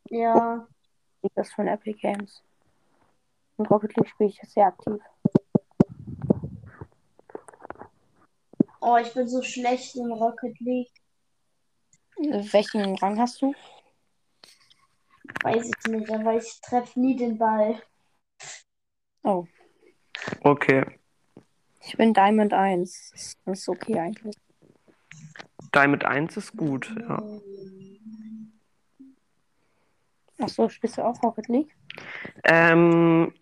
Ja, 0.09 0.67
Das 1.33 1.51
von 1.53 1.67
Epic 1.67 1.99
Games. 1.99 2.43
Und 3.55 3.65
Rocket 3.71 3.95
League 3.97 4.09
spiele 4.09 4.29
ich 4.29 4.39
sehr 4.47 4.67
aktiv. 4.67 5.01
oh, 8.79 8.97
ich 8.97 9.11
bin 9.13 9.27
so 9.27 9.41
schlecht 9.41 9.95
in 9.95 10.11
Rocket 10.11 10.59
League. 10.59 10.91
Welchen 12.17 12.95
Rang 12.97 13.19
hast 13.19 13.41
du? 13.41 13.53
Weiß 15.43 15.69
ich 15.69 15.91
nicht, 15.91 16.09
aber 16.11 16.35
ich 16.37 16.59
treffe 16.61 16.99
nie 16.99 17.15
den 17.15 17.37
Ball. 17.37 17.81
Oh, 19.23 19.45
Okay. 20.41 20.83
ich 21.81 21.95
bin 21.97 22.13
Diamond 22.13 22.53
1. 22.53 23.35
Das 23.45 23.59
ist 23.59 23.69
okay 23.69 23.99
eigentlich. 23.99 24.35
Diamond 25.73 26.05
1 26.05 26.37
ist 26.37 26.55
gut, 26.57 26.93
ja. 26.99 27.21
Achso, 30.39 30.69
spielst 30.69 30.97
du 30.97 31.03
auch 31.03 31.21
Rocket 31.23 31.47
League? 31.47 31.75
Ähm, 32.43 33.33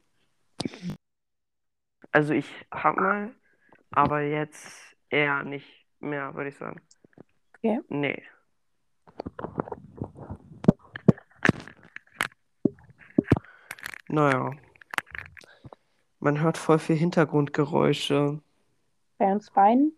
also 2.11 2.33
ich 2.33 2.49
hab 2.71 2.95
mal, 2.97 3.33
aber 3.91 4.21
jetzt 4.21 4.95
eher 5.09 5.43
nicht 5.43 5.67
mehr, 5.99 6.33
würde 6.35 6.49
ich 6.49 6.57
sagen. 6.57 6.81
Okay. 7.57 7.79
Nee. 7.89 8.23
Naja. 14.07 14.51
Man 16.19 16.41
hört 16.41 16.57
voll 16.57 16.79
viel 16.79 16.95
Hintergrundgeräusche. 16.95 18.41
Bei 19.17 19.31
uns 19.31 19.49
beiden? 19.51 19.93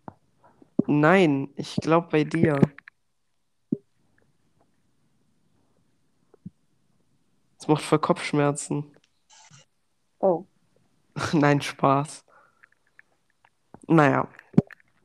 Nein, 0.85 1.49
ich 1.55 1.75
glaube 1.77 2.07
bei 2.11 2.23
dir. 2.23 2.59
Es 7.59 7.67
macht 7.67 7.83
voll 7.83 7.99
Kopfschmerzen. 7.99 8.95
Oh, 10.19 10.45
Nein, 11.33 11.61
Spaß. 11.61 12.23
Naja, 13.87 14.27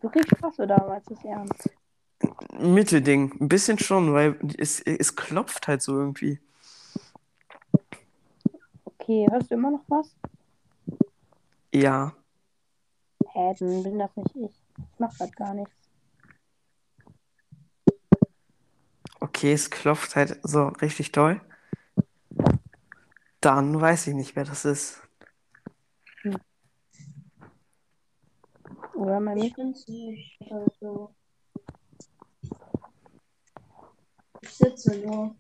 du 0.01 0.09
kriegst 0.11 0.37
Spaß 0.37 0.61
oder 0.61 1.01
du 1.07 1.15
es 1.15 1.25
ernst? 1.25 1.71
Mittelding. 2.59 3.33
Ein 3.41 3.49
bisschen 3.49 3.79
schon, 3.79 4.13
weil 4.13 4.39
es, 4.59 4.81
es 4.81 5.17
klopft 5.17 5.69
halt 5.69 5.83
so 5.83 5.97
irgendwie. 5.97 6.41
Okay, 9.03 9.27
hörst 9.29 9.51
du 9.51 9.57
immer 9.57 9.73
noch 9.73 9.85
was? 9.89 10.17
Ja. 11.75 12.15
Hä, 13.33 13.55
dann 13.59 13.83
bin 13.83 13.99
das 13.99 14.15
nicht 14.15 14.37
ich. 14.37 14.63
Ich 14.79 14.99
mach 14.99 15.13
grad 15.19 15.35
gar 15.35 15.55
nichts. 15.55 15.75
Okay, 19.19 19.55
es 19.55 19.71
klopft 19.71 20.15
halt 20.15 20.39
so 20.45 20.69
richtig 20.69 21.11
doll. 21.11 21.41
Dann 23.41 23.81
weiß 23.81 24.07
ich 24.07 24.15
nicht, 24.15 24.37
wer 24.37 24.45
das 24.45 24.65
ist. 24.65 25.03
Oder 28.95 29.19
mein 29.19 29.39
Ich 29.39 29.53
bin's 29.55 29.89
nicht. 29.89 30.41
Also. 30.49 31.13
Ich 34.43 34.51
sitze 34.51 34.97
nur. 35.01 35.35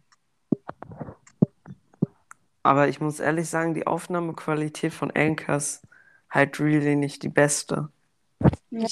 Aber 2.63 2.89
ich 2.89 3.01
muss 3.01 3.21
ehrlich 3.21 3.49
sagen, 3.49 3.75
die 3.75 3.87
Aufnahmequalität 3.87 4.93
von 4.93 5.11
Anchor 5.11 5.57
ist 5.57 5.83
halt 6.31 6.61
really 6.61 6.97
nicht 6.97 7.23
die 7.23 7.29
beste. 7.29 7.91
Ja, 8.71 8.89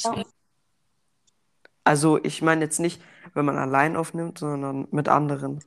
Also 1.84 2.22
ich 2.22 2.42
meine 2.42 2.64
jetzt 2.64 2.80
nicht, 2.80 3.00
wenn 3.34 3.44
man 3.44 3.56
allein 3.58 3.96
aufnimmt, 3.96 4.38
sondern 4.38 4.88
mit 4.90 5.08
anderen. 5.08 5.64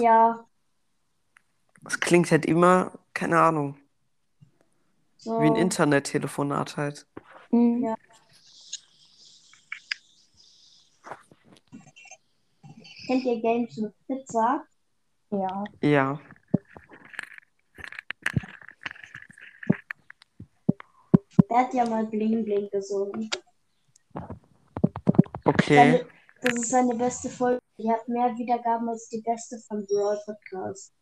ja, 0.00 0.44
Es 1.86 1.98
klingt 2.00 2.30
halt 2.30 2.46
immer, 2.46 2.92
keine 3.14 3.40
Ahnung, 3.40 3.76
so. 5.18 5.40
wie 5.40 5.46
ein 5.46 5.56
Internettelefonat 5.56 6.76
halt. 6.76 7.06
Hm. 7.50 7.82
Ja. 7.84 7.94
Kennt 13.06 13.24
ihr 13.24 13.40
Games 13.40 13.76
mit 13.78 13.94
Pizza? 14.06 14.64
Ja. 15.30 15.64
Ja. 15.82 16.20
Der 21.52 21.60
hat 21.60 21.74
ja 21.74 21.84
mal 21.86 22.06
Bling 22.06 22.46
Bling 22.46 22.70
gesungen. 22.70 23.28
Okay. 25.44 25.76
Seine, 25.76 26.06
das 26.40 26.54
ist 26.54 26.70
seine 26.70 26.94
beste 26.94 27.28
Folge. 27.28 27.60
Die 27.76 27.90
hat 27.90 28.08
mehr 28.08 28.34
Wiedergaben 28.38 28.88
als 28.88 29.06
die 29.10 29.20
beste 29.20 29.58
von 29.68 29.86
Brawl 29.86 30.18
Podcast. 30.24 30.94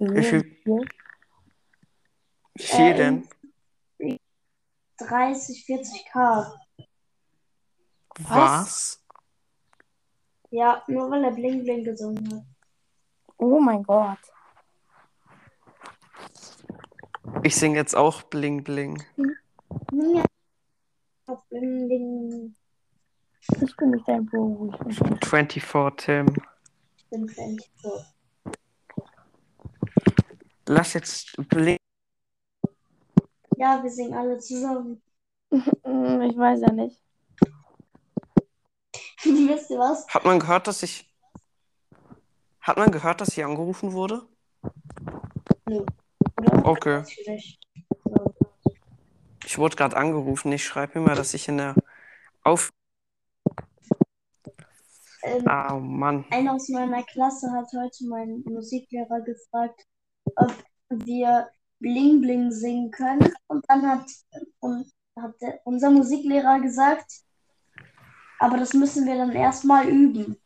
Wie 0.00 0.24
viel, 0.24 0.42
wie 0.64 2.62
viel 2.64 2.80
Äh, 2.80 2.94
denn? 2.96 3.28
30, 4.98 5.64
40k. 5.68 6.52
Was? 8.18 9.04
Ja, 10.50 10.82
nur 10.88 11.08
weil 11.12 11.22
er 11.22 11.30
Bling 11.30 11.62
Bling 11.62 11.84
gesungen 11.84 12.28
hat. 12.34 12.44
Oh 13.38 13.60
mein 13.60 13.84
Gott. 13.84 14.18
Ich 17.44 17.54
singe 17.54 17.76
jetzt 17.76 17.94
auch 17.94 18.22
Bling 18.24 18.64
Bling. 18.64 19.00
Ja. 19.92 20.24
Auf. 21.26 21.42
Ich 23.60 23.76
bin 23.76 23.90
nicht 23.90 24.08
dein 24.08 24.26
Bruder. 24.26 24.78
24 25.24 25.62
Tim. 25.96 26.26
Ich 26.96 27.06
bin 27.10 27.28
24. 27.28 27.70
Lass 30.66 30.94
jetzt 30.94 31.36
Bling. 31.48 31.76
Ja, 33.56 33.82
wir 33.82 33.90
singen 33.90 34.14
alle 34.14 34.38
zusammen. 34.38 35.02
Ich 35.52 36.38
weiß 36.38 36.60
ja 36.62 36.72
nicht. 36.72 37.02
Wisst 39.24 39.70
ihr 39.70 39.78
was? 39.78 40.06
Hat 40.08 40.24
man 40.24 40.40
gehört, 40.40 40.66
dass 40.66 40.82
ich. 40.82 41.12
Hat 42.60 42.76
man 42.78 42.90
gehört, 42.90 43.20
dass 43.20 43.36
ich 43.36 43.44
angerufen 43.44 43.92
wurde? 43.92 44.22
Nö. 45.68 45.84
Oder? 46.38 46.66
Okay. 46.66 46.98
Weiß 47.00 47.18
ich 47.18 47.28
nicht. 47.28 47.60
So. 48.04 48.34
Ich 49.52 49.58
wurde 49.58 49.76
gerade 49.76 49.98
angerufen. 49.98 50.50
Ich 50.50 50.64
schreibe 50.64 50.98
mir 50.98 51.08
mal, 51.08 51.14
dass 51.14 51.34
ich 51.34 51.46
in 51.46 51.58
der 51.58 51.74
Auf. 52.42 52.72
Ähm, 55.24 55.46
Ah, 55.46 55.78
Mann. 55.78 56.24
Einer 56.30 56.54
aus 56.54 56.70
meiner 56.70 57.02
Klasse 57.02 57.52
hat 57.52 57.66
heute 57.76 58.06
meinen 58.06 58.42
Musiklehrer 58.44 59.20
gefragt, 59.20 59.78
ob 60.36 60.54
wir 60.88 61.50
Bling 61.80 62.22
Bling 62.22 62.50
singen 62.50 62.90
können. 62.92 63.30
Und 63.46 63.62
dann 63.68 63.86
hat, 63.86 64.06
und 64.60 64.90
hat 65.20 65.34
der, 65.42 65.60
unser 65.64 65.90
Musiklehrer 65.90 66.58
gesagt, 66.60 67.12
aber 68.38 68.56
das 68.56 68.72
müssen 68.72 69.04
wir 69.04 69.16
dann 69.16 69.32
erstmal 69.32 69.86
üben. 69.86 70.40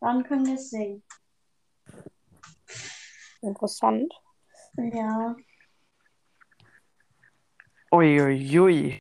Dann 0.00 0.24
können 0.24 0.46
wir 0.46 0.54
es 0.54 0.68
singen. 0.68 1.04
Interessant. 3.40 4.12
Ja, 4.78 5.36
Uiuiui. 7.92 8.98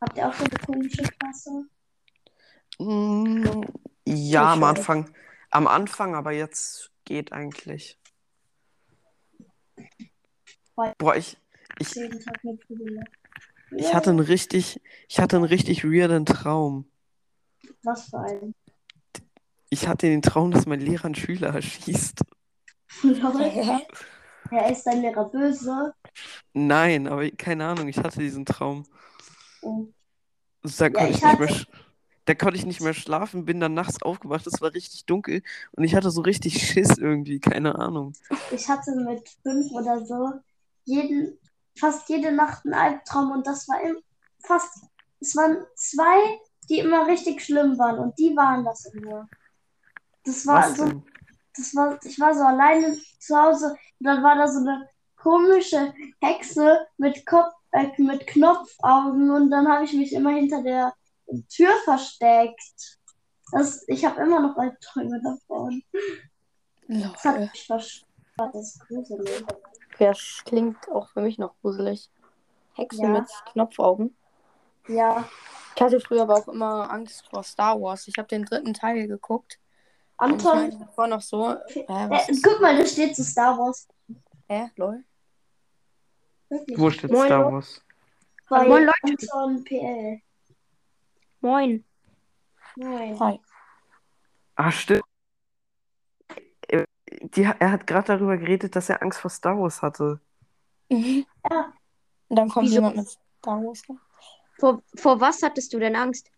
Habt 0.00 0.16
ihr 0.16 0.28
auch 0.28 0.34
so 0.34 0.44
eine 0.44 0.58
komische 0.66 1.02
Klasse? 1.02 1.66
Mm, 2.78 3.62
ja, 4.04 4.52
am. 4.52 4.64
Anfang. 4.64 5.14
Am 5.50 5.66
Anfang, 5.66 6.14
aber 6.14 6.32
jetzt 6.32 6.90
geht 7.04 7.32
eigentlich. 7.32 7.98
Boah, 10.98 11.14
ich, 11.14 11.36
ich, 11.78 11.90
Brille. 11.90 13.04
ich 13.76 13.94
hatte 13.94 14.10
einen 14.10 14.20
richtig, 14.20 14.80
ich 15.08 15.20
hatte 15.20 15.36
einen 15.36 15.44
richtig 15.44 15.84
weirden 15.84 16.24
Traum. 16.24 16.90
Was 17.82 18.08
für 18.08 18.20
ein. 18.20 18.54
Ich 19.68 19.86
hatte 19.86 20.06
den 20.06 20.22
Traum, 20.22 20.50
dass 20.50 20.66
mein 20.66 20.80
Lehrer 20.80 21.04
einen 21.04 21.14
Schüler 21.14 21.54
erschießt. 21.54 22.22
Ja, 24.50 24.68
ist 24.68 24.84
dein 24.86 25.00
Lehrer 25.02 25.24
böse? 25.28 25.94
Nein, 26.52 27.06
aber 27.08 27.30
keine 27.32 27.66
Ahnung, 27.66 27.88
ich 27.88 27.98
hatte 27.98 28.20
diesen 28.20 28.44
Traum. 28.46 28.84
Oh. 29.62 29.88
Da 30.62 30.90
konnte 30.90 31.12
ich 31.14 31.18
ich 31.18 31.24
nicht 31.24 31.38
mehr, 31.38 31.48
sch- 31.48 31.66
da 32.26 32.34
konnte 32.34 32.56
ich 32.56 32.66
nicht 32.66 32.80
mehr 32.80 32.94
schlafen, 32.94 33.44
bin 33.46 33.60
dann 33.60 33.74
nachts 33.74 34.02
aufgewacht, 34.02 34.46
es 34.46 34.60
war 34.60 34.74
richtig 34.74 35.06
dunkel 35.06 35.42
und 35.72 35.84
ich 35.84 35.94
hatte 35.94 36.10
so 36.10 36.20
richtig 36.22 36.62
Schiss 36.66 36.98
irgendwie, 36.98 37.40
keine 37.40 37.76
Ahnung. 37.76 38.14
Ich 38.50 38.68
hatte 38.68 38.94
mit 38.96 39.28
fünf 39.42 39.70
oder 39.72 40.04
so 40.04 40.32
jeden, 40.84 41.38
fast 41.78 42.08
jede 42.08 42.32
Nacht 42.32 42.64
einen 42.64 42.74
Albtraum 42.74 43.30
und 43.32 43.46
das 43.46 43.68
war 43.68 43.80
im, 43.82 43.96
fast, 44.44 44.84
es 45.20 45.36
waren 45.36 45.64
zwei, 45.74 46.38
die 46.68 46.78
immer 46.80 47.06
richtig 47.06 47.42
schlimm 47.42 47.78
waren 47.78 47.98
und 47.98 48.18
die 48.18 48.36
waren 48.36 48.64
das 48.64 48.84
immer. 48.86 49.28
Das 50.24 50.46
war 50.46 50.62
Was 50.66 50.76
so, 50.76 50.84
denn? 50.84 51.02
Das 51.56 51.74
war, 51.74 51.98
ich 52.04 52.18
war 52.20 52.34
so 52.34 52.42
alleine 52.42 52.96
zu 53.18 53.36
Hause 53.36 53.76
und 53.98 54.06
dann 54.06 54.22
war 54.22 54.36
da 54.36 54.48
so 54.48 54.60
eine 54.60 54.88
komische 55.16 55.92
Hexe 56.20 56.86
mit 56.96 57.26
Kopf, 57.26 57.52
äh, 57.72 57.88
mit 57.98 58.26
Knopfaugen 58.26 59.30
und 59.30 59.50
dann 59.50 59.68
habe 59.68 59.84
ich 59.84 59.92
mich 59.92 60.12
immer 60.12 60.30
hinter 60.30 60.62
der 60.62 60.94
Tür 61.48 61.72
versteckt. 61.84 62.98
Das, 63.52 63.84
ich 63.88 64.04
habe 64.04 64.20
immer 64.22 64.40
noch 64.40 64.56
Albträume 64.56 65.20
davon. 65.22 65.82
Das 66.88 67.24
hat 67.24 67.40
mich 67.40 67.66
verstört. 67.66 68.06
Das 68.36 68.74
ist 68.74 68.88
gruselig. 68.88 69.44
Das 69.98 70.42
klingt 70.44 70.88
auch 70.88 71.08
für 71.10 71.20
mich 71.20 71.38
noch 71.38 71.54
gruselig. 71.60 72.10
Hexe 72.74 73.02
Ja. 73.02 73.08
mit 73.08 73.28
Knopfaugen. 73.52 74.16
Ja. 74.88 75.28
Ich 75.76 75.82
hatte 75.82 76.00
früher 76.00 76.22
aber 76.22 76.34
auch 76.34 76.48
immer 76.48 76.90
Angst 76.90 77.28
vor 77.28 77.42
Star 77.42 77.80
Wars. 77.80 78.08
Ich 78.08 78.16
habe 78.18 78.28
den 78.28 78.44
dritten 78.44 78.74
Teil 78.74 79.06
geguckt. 79.06 79.58
Ich 80.22 80.26
Anton, 80.26 80.54
meinte 80.58 80.78
davor 80.78 81.06
noch 81.06 81.20
so, 81.22 81.50
äh, 81.50 81.80
äh, 81.80 82.40
guck 82.42 82.60
mal, 82.60 82.76
da 82.76 82.84
steht 82.84 83.16
zu 83.16 83.24
Star 83.24 83.56
Wars. 83.58 83.88
Hä, 84.48 84.70
lol. 84.76 85.02
Wirklich. 86.50 86.78
Wo 86.78 86.90
steht 86.90 87.10
Moin, 87.10 87.26
Star. 87.26 87.52
Wars? 87.52 87.84
Bei 88.48 88.68
Moin, 88.68 88.84
Leute. 88.84 88.92
Anton 89.32 89.64
PL. 89.64 90.20
Moin. 91.40 91.84
Moin. 92.76 93.18
Hi. 93.20 93.40
Ah, 94.56 94.70
stimmt. 94.70 95.02
Äh, 96.68 96.84
Die, 97.22 97.42
er 97.44 97.70
hat 97.72 97.86
gerade 97.86 98.08
darüber 98.08 98.36
geredet, 98.36 98.76
dass 98.76 98.88
er 98.90 99.00
Angst 99.02 99.20
vor 99.20 99.30
Star 99.30 99.58
Wars 99.58 99.80
hatte. 99.82 100.20
Mhm. 100.90 101.24
Ja. 101.50 101.72
Und 102.28 102.36
dann 102.36 102.48
kommt 102.50 102.66
Wieso? 102.66 102.76
jemand 102.76 102.96
mit 102.96 103.08
Star 103.08 103.64
Wars. 103.64 103.82
ne? 103.88 103.98
Vor, 104.58 104.82
vor 104.94 105.20
was 105.20 105.42
hattest 105.42 105.72
du 105.72 105.78
denn 105.78 105.96
Angst? 105.96 106.30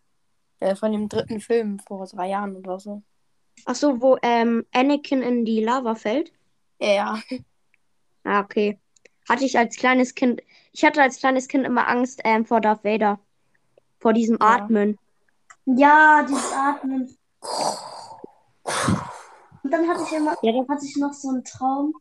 Äh, 0.59 0.75
von 0.75 0.91
dem 0.93 1.09
dritten 1.09 1.41
Film 1.41 1.79
vor 1.79 2.05
drei 2.07 2.29
Jahren 2.29 2.55
oder 2.55 2.79
so. 2.79 3.03
Ach 3.65 3.75
so, 3.75 4.01
wo 4.01 4.17
ähm, 4.21 4.65
Anakin 4.73 5.21
in 5.21 5.45
die 5.45 5.63
Lava 5.63 5.95
fällt? 5.95 6.31
Ja. 6.79 7.19
Ah, 8.23 8.39
okay. 8.41 8.79
Hatte 9.29 9.45
ich 9.45 9.57
als 9.57 9.75
kleines 9.77 10.15
Kind. 10.15 10.41
Ich 10.73 10.83
hatte 10.83 11.01
als 11.01 11.19
kleines 11.19 11.47
Kind 11.47 11.65
immer 11.65 11.87
Angst 11.87 12.21
ähm, 12.23 12.45
vor 12.45 12.59
Darth 12.61 12.83
Vader. 12.83 13.19
Vor 13.99 14.13
diesem 14.13 14.37
Ja. 14.41 14.47
Atmen. 14.55 14.97
Ja, 15.65 16.25
dieses 16.27 16.51
Atmen. 16.51 17.15
Und 19.63 19.71
dann 19.71 19.87
hatte 19.87 20.03
ich 20.05 20.11
immer, 20.13 20.35
Ja, 20.41 20.51
das- 20.51 20.67
hatte 20.69 20.85
ich 20.85 20.97
noch 20.97 21.13
so 21.13 21.29
einen 21.29 21.43
Traum. 21.45 21.93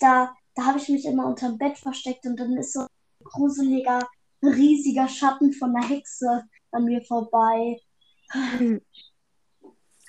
Da, 0.00 0.34
da 0.54 0.64
habe 0.66 0.78
ich 0.78 0.88
mich 0.88 1.04
immer 1.04 1.26
unterm 1.26 1.56
Bett 1.56 1.78
versteckt 1.78 2.26
und 2.26 2.38
dann 2.40 2.56
ist 2.56 2.72
so 2.72 2.80
ein 2.80 2.86
gruseliger, 3.24 4.00
riesiger 4.42 5.08
Schatten 5.08 5.52
von 5.52 5.74
einer 5.74 5.86
Hexe 5.88 6.42
an 6.72 6.84
mir 6.84 7.00
vorbei. 7.02 7.80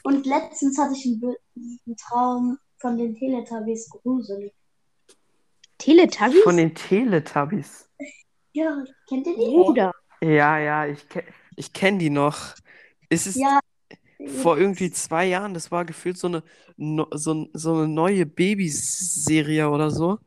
Und 0.08 0.26
letztens 0.26 0.78
hatte 0.78 0.93
ich 0.96 1.06
einen, 1.06 1.22
einen 1.86 1.98
Traum 1.98 2.58
von 2.78 2.98
den 2.98 3.13
Teletubbies 3.13 3.89
gruselig. 3.89 4.54
Teletubbies? 5.80 6.43
Von 6.43 6.58
den 6.58 6.76
Teletubbies. 6.76 7.89
Ja, 8.54 8.84
kennt 9.08 9.26
ihr 9.28 9.36
die? 9.38 9.65
Bruder. 9.65 9.91
Ja, 10.22 10.58
ja, 10.60 10.86
ich, 10.88 11.08
ke 11.10 11.24
ich 11.56 11.74
kenne 11.74 11.98
die 12.00 12.10
noch. 12.10 12.56
Es 13.10 13.28
ist 13.28 13.39
Ja. 13.39 13.60
vor 14.26 14.58
irgendwie 14.58 14.91
zwei 14.91 15.26
Jahren, 15.28 15.54
das 15.54 15.72
war 15.72 15.86
gefühlt 15.86 16.17
so 16.17 16.28
eine, 16.28 16.43
no, 16.78 17.08
so, 17.13 17.50
so 17.54 17.76
eine 17.76 17.88
neue 17.88 18.26
Babys-Serie 18.26 19.70
oder 19.70 19.91
so. 19.91 20.20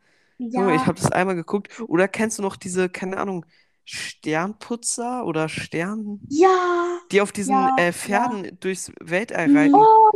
Junge, 0.55 0.75
ich 0.75 0.87
Ja, 0.87 0.89
habe 0.89 1.01
das 1.01 1.13
einmal 1.13 1.37
geguckt. 1.37 1.81
Oder 1.89 2.09
kennst 2.09 2.39
du 2.39 2.43
noch 2.43 2.57
diese, 2.57 2.89
keine 2.91 3.19
Ahnung, 3.19 3.47
Sternputzer 3.85 5.25
oder 5.27 5.49
Stern, 5.49 6.21
ja, 6.29 6.99
die 7.11 7.21
auf 7.21 7.33
diesen 7.33 7.53
Ja, 7.55 7.75
äh, 7.79 7.93
Pferden 7.93 8.59
durchs 8.61 8.93
Weltall 9.01 9.49
Mhm. 9.49 9.57
reiten? 9.57 9.75
Oh, 9.75 10.11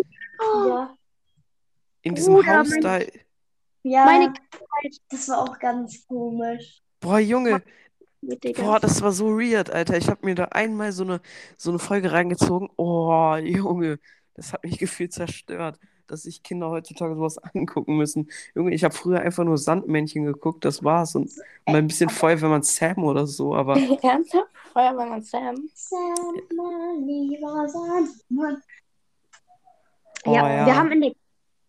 ja, 0.68 0.94
In 2.03 2.14
diesem 2.14 2.35
Bruder, 2.35 2.59
Haus 2.59 2.68
mein- 2.70 2.81
da. 2.81 2.98
ja. 3.83 4.05
meine 4.05 4.35
Das 5.09 5.29
war 5.29 5.38
auch 5.42 5.59
ganz 5.59 6.07
komisch. 6.07 6.83
Boah, 7.00 7.18
Junge, 7.18 7.62
Kindheit, 8.20 8.57
boah, 8.57 8.81
das 8.81 9.03
war 9.03 9.12
so 9.12 9.38
weird, 9.38 9.70
Alter. 9.70 9.96
Ich 9.96 10.09
habe 10.09 10.24
mir 10.24 10.35
da 10.35 10.44
einmal 10.46 10.92
so 10.92 11.05
eine, 11.05 11.20
so 11.57 11.70
eine 11.70 11.79
Folge 11.79 12.12
reingezogen. 12.12 12.68
Oh, 12.77 13.35
Junge, 13.37 13.98
das 14.35 14.53
hat 14.53 14.64
mich 14.64 14.79
gefühlt 14.79 15.12
zerstört, 15.12 15.79
dass 16.06 16.22
sich 16.22 16.42
Kinder 16.42 16.68
heutzutage 16.70 17.14
sowas 17.14 17.38
angucken 17.54 17.96
müssen. 17.96 18.28
Junge, 18.54 18.72
ich 18.74 18.84
habe 18.84 18.94
früher 18.94 19.20
einfach 19.20 19.44
nur 19.44 19.58
Sandmännchen 19.58 20.24
geguckt, 20.24 20.64
das 20.64 20.82
war's. 20.84 21.14
Und 21.14 21.30
mal 21.66 21.76
ein 21.76 21.86
bisschen 21.86 22.10
Feuerwehrmann 22.10 22.62
Sam 22.62 23.04
oder 23.04 23.26
so, 23.26 23.54
aber 23.54 23.76
Ernsthaft? 24.02 24.48
Feuerwehrmann 24.72 25.22
Sam? 25.22 25.56
Sandmann, 25.74 27.06
lieber 27.06 27.68
Sandmann. 27.68 28.62
oh 30.26 30.34
ja, 30.34 30.56
ja. 30.56 30.66
wir 30.66 30.76
haben 30.76 30.92
in 30.92 31.00
der, 31.02 31.12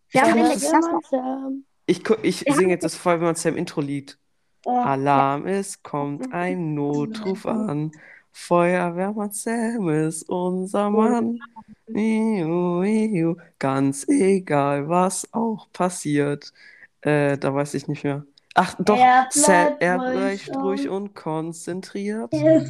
wir 0.10 0.22
haben 0.22 0.30
in 0.38 0.44
der 0.46 0.54
ist- 0.54 0.70
Klasse. 0.70 1.00
Sam. 1.10 1.66
Ich, 1.88 2.02
ich 2.24 2.40
singe 2.50 2.72
jetzt 2.74 2.84
das 2.84 2.96
Feuerwehrmann 2.96 3.36
Sam 3.36 3.56
Intro-Lied. 3.58 4.18
Oh, 4.66 4.72
Alarm, 4.72 5.46
es 5.46 5.84
kommt 5.84 6.34
ein 6.34 6.74
Notruf 6.74 7.46
an. 7.46 7.92
Feuerwehrmann 8.38 9.32
Sam 9.32 9.88
ist 9.90 10.28
unser 10.28 10.90
Mann. 10.90 11.40
Iu, 11.88 12.84
iu. 12.84 13.38
Ganz 13.58 14.06
egal, 14.10 14.90
was 14.90 15.26
auch 15.34 15.72
passiert. 15.72 16.52
Äh, 17.00 17.38
da 17.38 17.56
weiß 17.56 17.76
ich 17.76 17.88
nicht 17.88 18.04
mehr. 18.04 18.26
Ach, 18.54 18.76
doch, 18.78 18.98
Er 18.98 19.28
Sam, 19.32 19.78
bleibt 19.78 19.82
er 19.84 19.98
ruhig 19.98 20.46
bleibt 20.46 20.58
ruhig 20.62 20.90
und- 20.90 20.96
und 21.04 21.16
konzentriert. 21.16 22.32
Wir 22.34 22.70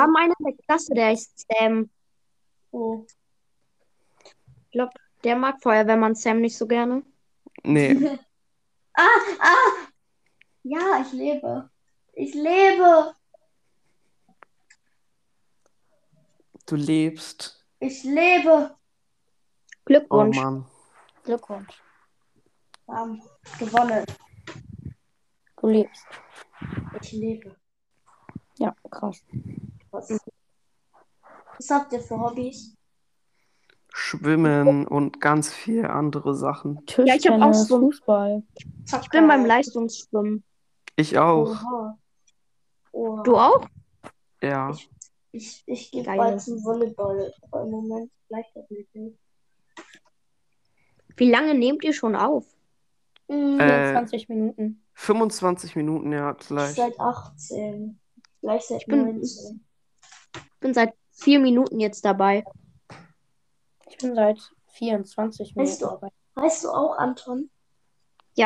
haben 0.00 0.16
einen 0.16 0.32
in 0.40 0.44
der 0.46 0.54
Klasse, 0.66 0.92
der 0.92 1.12
ist 1.12 1.46
Sam. 1.48 1.88
Oh. 2.72 3.06
Ich 4.24 4.72
glaube, 4.72 4.92
der 5.22 5.36
mag 5.36 5.62
Feuerwehrmann 5.62 6.16
Sam 6.16 6.40
nicht 6.40 6.56
so 6.56 6.66
gerne. 6.66 7.02
Nee, 7.62 7.94
Ah, 8.98 9.20
ah! 9.40 9.70
Ja, 10.64 11.02
ich 11.06 11.12
lebe. 11.12 11.70
Ich 12.14 12.34
lebe. 12.34 13.14
Du 16.66 16.76
lebst. 16.76 17.64
Ich 17.80 18.02
lebe. 18.04 18.70
Oh 18.72 19.84
Glückwunsch. 19.84 20.36
Mann. 20.36 20.66
Glückwunsch. 21.24 21.82
Wir 22.86 22.94
haben 22.94 23.22
gewonnen. 23.58 24.04
Du 25.60 25.66
lebst. 25.68 26.04
Ich 27.00 27.12
lebe. 27.12 27.56
Ja, 28.58 28.74
krass. 28.90 29.22
Was, 29.90 30.10
was 31.58 31.70
habt 31.70 31.92
ihr 31.92 32.00
für 32.00 32.18
Hobbys? 32.18 32.74
Schwimmen 33.92 34.86
und 34.86 35.20
ganz 35.20 35.52
viele 35.52 35.88
andere 35.90 36.34
Sachen. 36.34 36.80
Ja, 36.98 37.14
ich 37.14 37.26
hab 37.26 37.40
auch 37.40 37.52
so- 37.54 37.80
Fußball. 37.80 38.42
Ich 39.02 39.08
bin 39.10 39.26
beim 39.26 39.46
Leistungsschwimmen. 39.46 40.44
Ich 40.96 41.18
auch. 41.18 41.48
Oha. 41.50 41.98
Oha. 42.92 43.22
Du 43.22 43.36
auch? 43.36 43.66
Ja. 44.42 44.70
Ich, 44.70 44.90
ich 45.66 45.90
gehe 45.90 46.02
Geil. 46.02 46.16
bald 46.16 46.40
zum 46.40 46.62
Volleyball. 46.64 47.32
Aber 47.42 47.62
im 47.62 47.70
Moment 47.70 48.10
Leichtathletik. 48.28 48.94
nicht. 48.94 49.18
Wie 51.16 51.30
lange 51.30 51.54
nehmt 51.54 51.82
ihr 51.84 51.92
schon 51.92 52.14
auf? 52.16 52.44
Mhm. 53.28 53.58
Äh, 53.60 53.92
20 53.92 54.28
Minuten. 54.28 54.82
25 54.94 55.76
Minuten, 55.76 56.12
ja, 56.12 56.32
gleich. 56.32 56.74
Seit 56.74 56.98
18. 57.00 57.98
Gleich 58.40 58.62
seit 58.64 58.86
bin- 58.86 59.04
19. 59.04 59.64
Ich 60.34 60.60
bin 60.60 60.74
seit 60.74 60.94
vier 61.12 61.38
Minuten 61.40 61.80
jetzt 61.80 62.04
dabei. 62.04 62.44
Ich 63.88 63.96
bin 63.98 64.14
seit 64.14 64.38
24 64.72 65.54
Minuten 65.54 65.70
Weißt 65.70 65.82
du- 65.82 65.86
dabei. 65.86 66.08
Heißt 66.38 66.64
du 66.64 66.70
auch 66.70 66.96
Anton? 66.98 67.50
Ich 68.34 68.44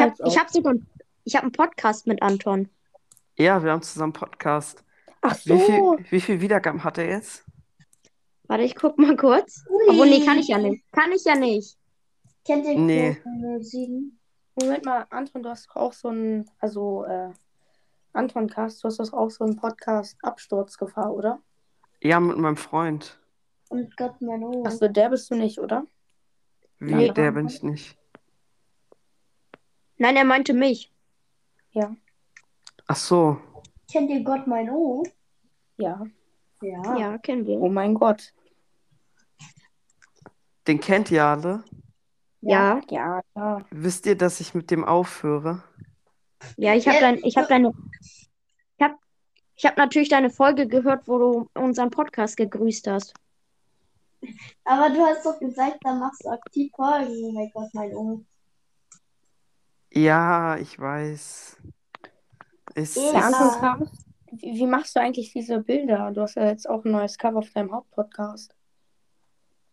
habe 0.00 0.12
auch. 0.22 0.26
ich 0.26 0.38
hab 0.38 0.50
sogar 0.50 0.74
ich 1.24 1.34
hab 1.36 1.42
einen 1.42 1.52
Podcast 1.52 2.06
mit 2.06 2.22
Anton. 2.22 2.68
Ja, 3.38 3.62
wir 3.62 3.70
haben 3.72 3.82
zusammen 3.82 4.12
Podcast. 4.12 4.84
Ach 5.20 5.36
Wie 5.44 5.48
so. 5.50 5.58
viel, 5.58 6.06
wie 6.10 6.20
viel 6.20 6.40
Wiedergaben 6.40 6.82
hat 6.84 6.98
er 6.98 7.08
jetzt? 7.08 7.44
Warte, 8.48 8.64
ich 8.64 8.74
guck 8.74 8.98
mal 8.98 9.16
kurz. 9.16 9.64
Obwohl, 9.88 10.08
nee, 10.08 10.24
kann 10.24 10.38
ich 10.38 10.48
ja 10.48 10.58
nicht. 10.58 10.84
Kann 10.92 11.12
ich 11.12 11.24
ja 11.24 11.34
nicht. 11.34 11.76
Kennt 12.44 12.64
ihr 12.64 12.78
Nee. 12.78 13.16
07? 13.60 14.18
Moment 14.60 14.84
mal, 14.84 15.06
Anton, 15.10 15.42
du 15.42 15.50
hast 15.50 15.70
auch 15.76 15.92
so 15.92 16.08
ein, 16.08 16.50
also, 16.58 17.04
äh, 17.04 17.30
Anton 18.12 18.48
Cast, 18.48 18.82
du 18.82 18.88
hast 18.88 18.98
doch 18.98 19.12
auch 19.12 19.30
so 19.30 19.44
einen 19.44 19.56
Podcast 19.56 20.16
Absturzgefahr, 20.22 21.12
oder? 21.12 21.40
Ja, 22.02 22.18
mit 22.20 22.38
meinem 22.38 22.56
Freund. 22.56 23.20
Und 23.68 23.96
Gott, 23.96 24.20
mein 24.20 24.42
Ohr. 24.42 24.66
Achso, 24.66 24.88
der 24.88 25.10
bist 25.10 25.30
du 25.30 25.34
nicht, 25.36 25.58
oder? 25.58 25.86
Wie, 26.78 26.94
Nee. 26.94 27.10
der 27.12 27.32
bin 27.32 27.46
ich 27.48 27.62
nicht. 27.62 27.96
Nein, 29.98 30.16
er 30.16 30.24
meinte 30.24 30.54
mich. 30.54 30.92
Ja. 31.72 31.94
Ach 32.88 32.96
so. 32.96 33.38
Kennt 33.90 34.10
ihr 34.10 34.22
Gott, 34.24 34.46
mein 34.46 34.68
Ohr? 34.70 35.04
Ja. 35.76 36.04
Ja. 36.60 36.96
Ja, 36.98 37.18
kennen 37.18 37.46
wir. 37.46 37.60
Oh 37.60 37.68
mein 37.68 37.94
Gott. 37.94 38.34
Den 40.66 40.80
kennt 40.80 41.10
ihr 41.10 41.24
alle. 41.24 41.64
Ja, 42.40 42.80
Ja, 42.90 43.20
ja. 43.36 43.64
Wisst 43.70 44.06
ihr, 44.06 44.16
dass 44.16 44.40
ich 44.40 44.54
mit 44.54 44.70
dem 44.70 44.84
aufhöre? 44.84 45.62
ja, 46.56 46.74
ich 46.74 46.86
habe 46.86 46.98
dein, 47.00 47.18
ich 47.24 47.36
habe 47.36 47.48
deine, 47.48 47.72
ich 48.00 48.82
habe, 48.84 48.94
ich 49.56 49.64
habe 49.66 49.76
natürlich 49.76 50.08
deine 50.08 50.30
Folge 50.30 50.66
gehört, 50.68 51.08
wo 51.08 51.18
du 51.18 51.50
unseren 51.54 51.90
Podcast 51.90 52.36
gegrüßt 52.36 52.86
hast. 52.86 53.14
Aber 54.64 54.90
du 54.90 55.00
hast 55.00 55.24
doch 55.26 55.38
gesagt, 55.38 55.78
da 55.82 55.94
machst 55.94 56.24
du 56.24 56.30
aktiv 56.30 56.72
Folgen. 56.74 57.34
Mein 57.34 57.50
Gott, 57.52 57.68
mein 57.72 57.94
Ohr. 57.94 58.20
Ja, 59.92 60.56
ich 60.58 60.78
weiß. 60.78 61.56
Ja. 62.78 62.82
Ist, 62.82 62.98
Anton 62.98 63.60
Cast, 63.60 64.06
wie, 64.32 64.54
wie 64.54 64.66
machst 64.66 64.94
du 64.96 65.00
eigentlich 65.00 65.32
diese 65.32 65.60
Bilder? 65.60 66.10
Du 66.12 66.20
hast 66.22 66.36
ja 66.36 66.46
jetzt 66.46 66.68
auch 66.68 66.84
ein 66.84 66.92
neues 66.92 67.18
Cover 67.18 67.38
auf 67.38 67.50
deinem 67.50 67.72
Hauptpodcast. 67.72 68.54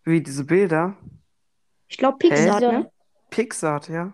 wie 0.03 0.21
diese 0.21 0.43
Bilder. 0.45 0.95
Ich 1.87 1.97
glaube 1.97 2.17
Pixar, 2.17 2.59
Diese- 2.59 2.71
ne? 2.71 2.91
Pixart, 3.29 3.89
ja. 3.89 4.13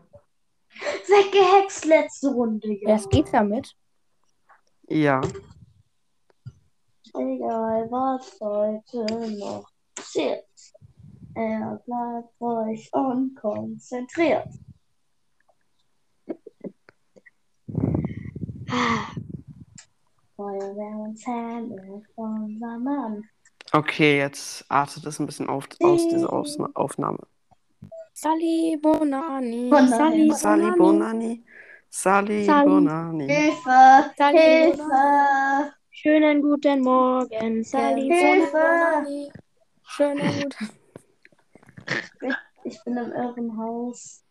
Weggehext 1.08 1.86
letzte 1.86 2.30
Runde, 2.30 2.68
Ja, 2.82 2.90
ja. 2.90 2.96
es 2.96 3.08
geht 3.10 3.34
damit. 3.34 3.76
Ja. 4.88 5.22
Egal, 7.14 7.88
was 7.92 8.38
heute 8.40 9.06
noch 9.38 9.70
passiert. 9.96 10.46
Er 11.36 11.82
bleibt 11.86 12.30
ruhig 12.42 12.90
und 12.94 13.36
konzentriert. 13.36 14.48
Feuerwehr 20.36 20.98
und 20.98 21.18
Zähne 21.18 22.02
von 22.16 22.44
unser 22.44 22.80
Mann. 22.80 23.24
Okay, 23.74 24.18
jetzt 24.18 24.66
artet 24.70 25.06
es 25.06 25.20
ein 25.20 25.26
bisschen 25.26 25.50
auf, 25.50 25.68
aus, 25.82 26.08
diese 26.08 26.32
Ausna 26.32 26.70
Aufnahme. 26.74 27.20
Sally 28.14 28.78
Bonani. 28.82 29.70
Bonani. 29.70 30.32
Sali 30.34 30.72
Bonani. 30.72 30.78
Bonani. 30.78 31.44
Sali 31.90 32.46
Sali. 32.46 32.70
Bonani. 32.70 33.28
Hilfe! 33.28 34.12
Sally 34.18 34.38
Hilfe! 34.38 35.74
Schönen 35.90 36.42
guten 36.42 36.82
Morgen, 36.82 37.64
Sally. 37.64 38.08
Hilfe! 38.08 38.52
Bonani. 38.52 39.32
Schöner 39.84 40.32
gut. 40.44 40.56
Ich 42.64 42.84
bin 42.84 42.98
im 42.98 43.12
Irrenhaus. 43.12 44.24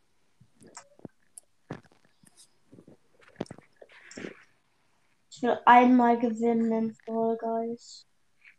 Ich 5.41 5.45
will 5.45 5.59
einmal 5.65 6.19
gewinnen 6.19 6.71
in 6.71 6.95
Fall 6.97 7.39
Guys. 7.39 8.07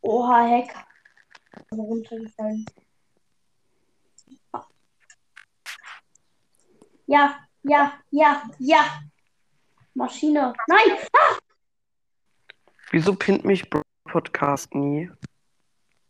Oha, 0.02 0.48
Heck. 0.48 0.74
Runtergefallen. 1.72 2.66
Ja, 7.06 7.38
ja, 7.62 7.94
ja, 8.10 8.50
ja. 8.58 9.00
Maschine. 9.94 10.56
Nein! 10.68 10.98
Wieso 12.90 13.14
pinnt 13.14 13.46
mich 13.46 13.70
Bro 13.70 13.84
Podcast 14.06 14.74
nie? 14.74 15.12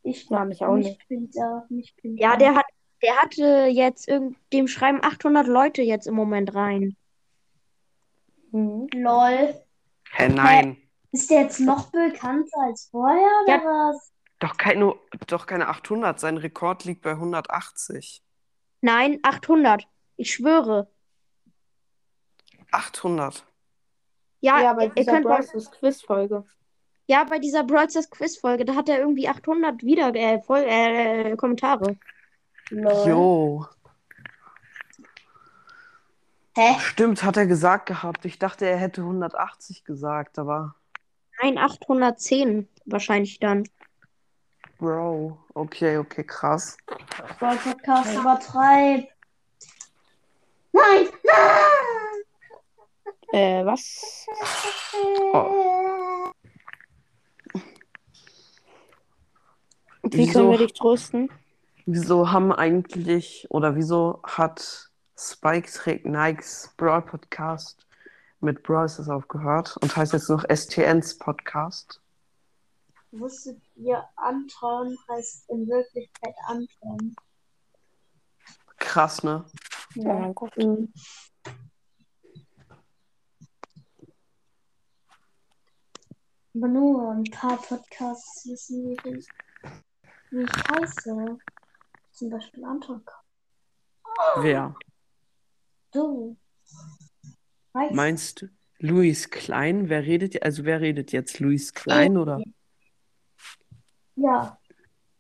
Ich 0.04 0.30
Ja, 0.30 0.46
mich 0.46 0.64
auch 0.64 0.78
nicht. 0.78 1.06
Bin 1.10 1.30
da, 1.32 1.66
mich 1.68 1.94
bin 1.98 2.16
Ja, 2.16 2.38
der 2.38 2.56
hat, 2.56 2.66
der 3.04 3.22
hatte 3.22 3.66
jetzt 3.70 4.08
irgend, 4.08 4.38
dem 4.54 4.70
schreiben 4.70 5.04
800 5.04 5.48
Leute 5.48 5.82
jetzt 5.82 6.08
im 6.08 6.14
Moment 6.14 6.56
rein. 6.56 6.96
Mhm. 8.54 8.88
Lol. 8.94 9.66
Hä, 10.14 10.30
nein. 10.30 10.78
Ist 11.12 11.30
der 11.30 11.42
jetzt 11.42 11.60
noch 11.60 11.92
bekannter 11.92 12.58
als 12.66 12.88
vorher 12.90 13.30
oder 13.44 13.54
Ja. 13.56 13.64
was? 13.64 14.12
Doch, 14.40 14.58
kein, 14.58 14.80
nur, 14.80 15.00
doch 15.28 15.46
keine 15.46 15.68
800. 15.68 16.20
Sein 16.20 16.38
Rekord 16.38 16.86
liegt 16.86 17.02
bei 17.02 17.12
180. 17.12 18.24
Nein, 18.82 19.20
800. 19.24 19.88
Ich 20.18 20.34
schwöre. 20.34 20.90
800. 22.72 23.46
Ja, 24.40 24.62
Ja, 24.62 24.74
bei 24.74 24.88
dieser 24.88 25.12
könnt 25.14 25.26
mal, 25.26 25.42
Bros. 25.46 25.70
Quiz-Folge. 25.72 26.44
ja, 27.08 27.24
bei 27.26 27.38
dieser 27.40 27.64
Brawl 27.64 27.90
Stars 27.90 28.10
Quiz-Folge, 28.10 28.66
da 28.66 28.76
hat 28.76 28.90
er 28.90 29.00
irgendwie 29.00 29.28
800 29.28 29.84
wieder, 29.84 30.14
äh, 30.16 30.42
voll, 30.42 30.64
äh, 30.66 31.36
Kommentare. 31.36 31.98
Jo. 32.72 33.66
Hä? 36.56 36.76
Stimmt, 36.80 37.24
hat 37.24 37.38
er 37.38 37.48
gesagt 37.48 37.86
gehabt. 37.86 38.26
Ich 38.26 38.38
dachte, 38.38 38.66
er 38.66 38.78
hätte 38.78 39.02
180 39.02 39.86
gesagt, 39.86 40.38
aber 40.38 40.76
Nein, 41.42 41.58
810 41.58 42.68
wahrscheinlich 42.86 43.40
dann. 43.40 43.68
Bro. 44.78 45.40
Okay, 45.54 45.98
okay, 45.98 46.24
krass. 46.24 46.78
Brawl 47.40 47.58
Podcast 47.58 48.14
übertreib. 48.16 49.08
Nein! 50.72 51.08
Nein! 51.24 52.22
Äh, 53.34 53.66
was? 53.66 54.26
Oh. 55.34 56.32
Wie 60.04 60.18
Wieso? 60.18 60.34
können 60.34 60.52
wir 60.52 60.58
dich 60.58 60.74
trösten? 60.74 61.30
Wieso 61.86 62.32
haben 62.32 62.52
eigentlich 62.52 63.48
oder 63.50 63.76
wieso 63.76 64.22
hat 64.24 64.91
Spike 65.22 65.70
trägt 65.72 66.08
Nikes 66.08 66.74
Brawl 66.78 67.04
Podcast 67.04 67.86
mit 68.40 68.64
Brawl 68.64 68.90
Stars 68.90 69.08
aufgehört 69.08 69.78
und 69.78 69.96
heißt 69.96 70.14
jetzt 70.14 70.30
noch 70.32 70.44
STNs 70.50 71.20
Podcast? 71.20 72.02
Wusstet 73.12 73.62
ihr, 73.76 74.04
Anton 74.16 74.98
heißt 75.08 75.48
in 75.52 75.68
Wirklichkeit 75.68 76.34
Anton? 76.48 77.16
Krass, 78.78 79.22
ne? 79.22 79.46
Oh 79.96 80.04
mein 80.04 80.34
Gott. 80.34 80.58
Aber 86.56 86.68
nur 86.68 87.12
ein 87.12 87.24
paar 87.26 87.58
Podcasts 87.58 88.50
wissen, 88.50 88.98
wie 89.04 89.18
ich, 89.20 89.28
wie 90.32 90.42
ich 90.42 90.68
heiße. 90.68 91.38
Zum 92.12 92.30
Beispiel 92.32 92.66
Anton. 92.66 93.06
Wer? 94.38 94.76
Du. 95.92 96.38
Weißt 97.74 97.94
Meinst 97.94 98.42
du 98.42 98.48
Luis 98.80 99.30
Klein? 99.30 99.90
Wer 99.90 100.04
redet, 100.04 100.42
also 100.44 100.66
wer 100.66 100.82
redet 100.82 101.12
jetzt? 101.12 101.40
Luis 101.40 101.74
Klein 101.74 102.18
oder? 102.18 102.42
Ja. 104.16 104.58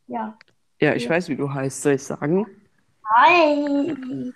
Ja. 0.07 0.37
Ja, 0.79 0.95
ich 0.95 1.09
weiß, 1.09 1.29
wie 1.29 1.35
du 1.35 1.53
heißt, 1.53 1.81
soll 1.81 1.93
ich 1.93 2.03
sagen? 2.03 2.45
Hi. 3.15 4.33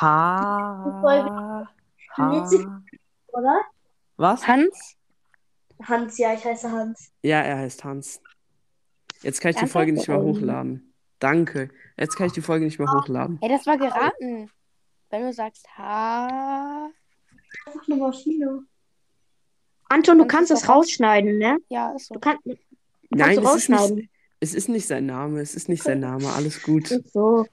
Ha. 0.00 1.68
Ha. 2.16 2.48
Oder? 3.28 3.60
Was? 4.16 4.46
Hans? 4.46 4.96
Hans, 5.82 6.18
ja, 6.18 6.32
ich 6.32 6.44
heiße 6.44 6.70
Hans. 6.70 7.12
Ja, 7.22 7.42
er 7.42 7.58
heißt 7.58 7.84
Hans. 7.84 8.20
Jetzt 9.22 9.40
kann 9.40 9.50
ich 9.50 9.56
die 9.56 9.60
Ernsthaft? 9.60 9.72
Folge 9.72 9.92
nicht 9.92 10.08
mehr 10.08 10.20
hochladen. 10.20 10.94
Danke. 11.18 11.70
Jetzt 11.96 12.16
kann 12.16 12.26
ich 12.26 12.32
die 12.32 12.42
Folge 12.42 12.64
nicht 12.64 12.78
mehr 12.78 12.90
hochladen. 12.90 13.38
Ey, 13.42 13.48
das 13.48 13.66
war 13.66 13.76
geraten. 13.76 14.50
Wenn 15.10 15.22
du 15.22 15.32
sagst 15.32 15.66
Ha. 15.78 16.90
Einfach 17.66 17.86
eine 17.88 17.96
Maschine. 17.96 18.64
Anton, 19.88 20.18
du 20.18 20.24
Kannst 20.26 20.50
kannst 20.50 20.50
es 20.50 20.62
es 20.62 20.68
raus- 20.68 20.76
rausschneiden, 20.78 21.38
ne? 21.38 21.58
Ja, 21.68 21.92
ist 21.92 22.06
so. 22.08 22.14
Du 22.14 22.20
kannst, 22.20 22.44
du 22.44 22.56
Nein, 23.10 23.36
kannst 23.36 23.38
es 23.38 23.38
ist, 23.38 23.46
rausschneiden. 23.70 23.96
nicht, 23.96 24.10
es 24.40 24.54
ist 24.54 24.68
nicht 24.68 24.86
sein 24.86 25.06
Name. 25.06 25.40
Es 25.40 25.54
ist 25.54 25.68
nicht 25.68 25.82
sein 25.82 26.00
Name. 26.00 26.28
Alles 26.32 26.62
gut. 26.62 26.88
So. 27.12 27.46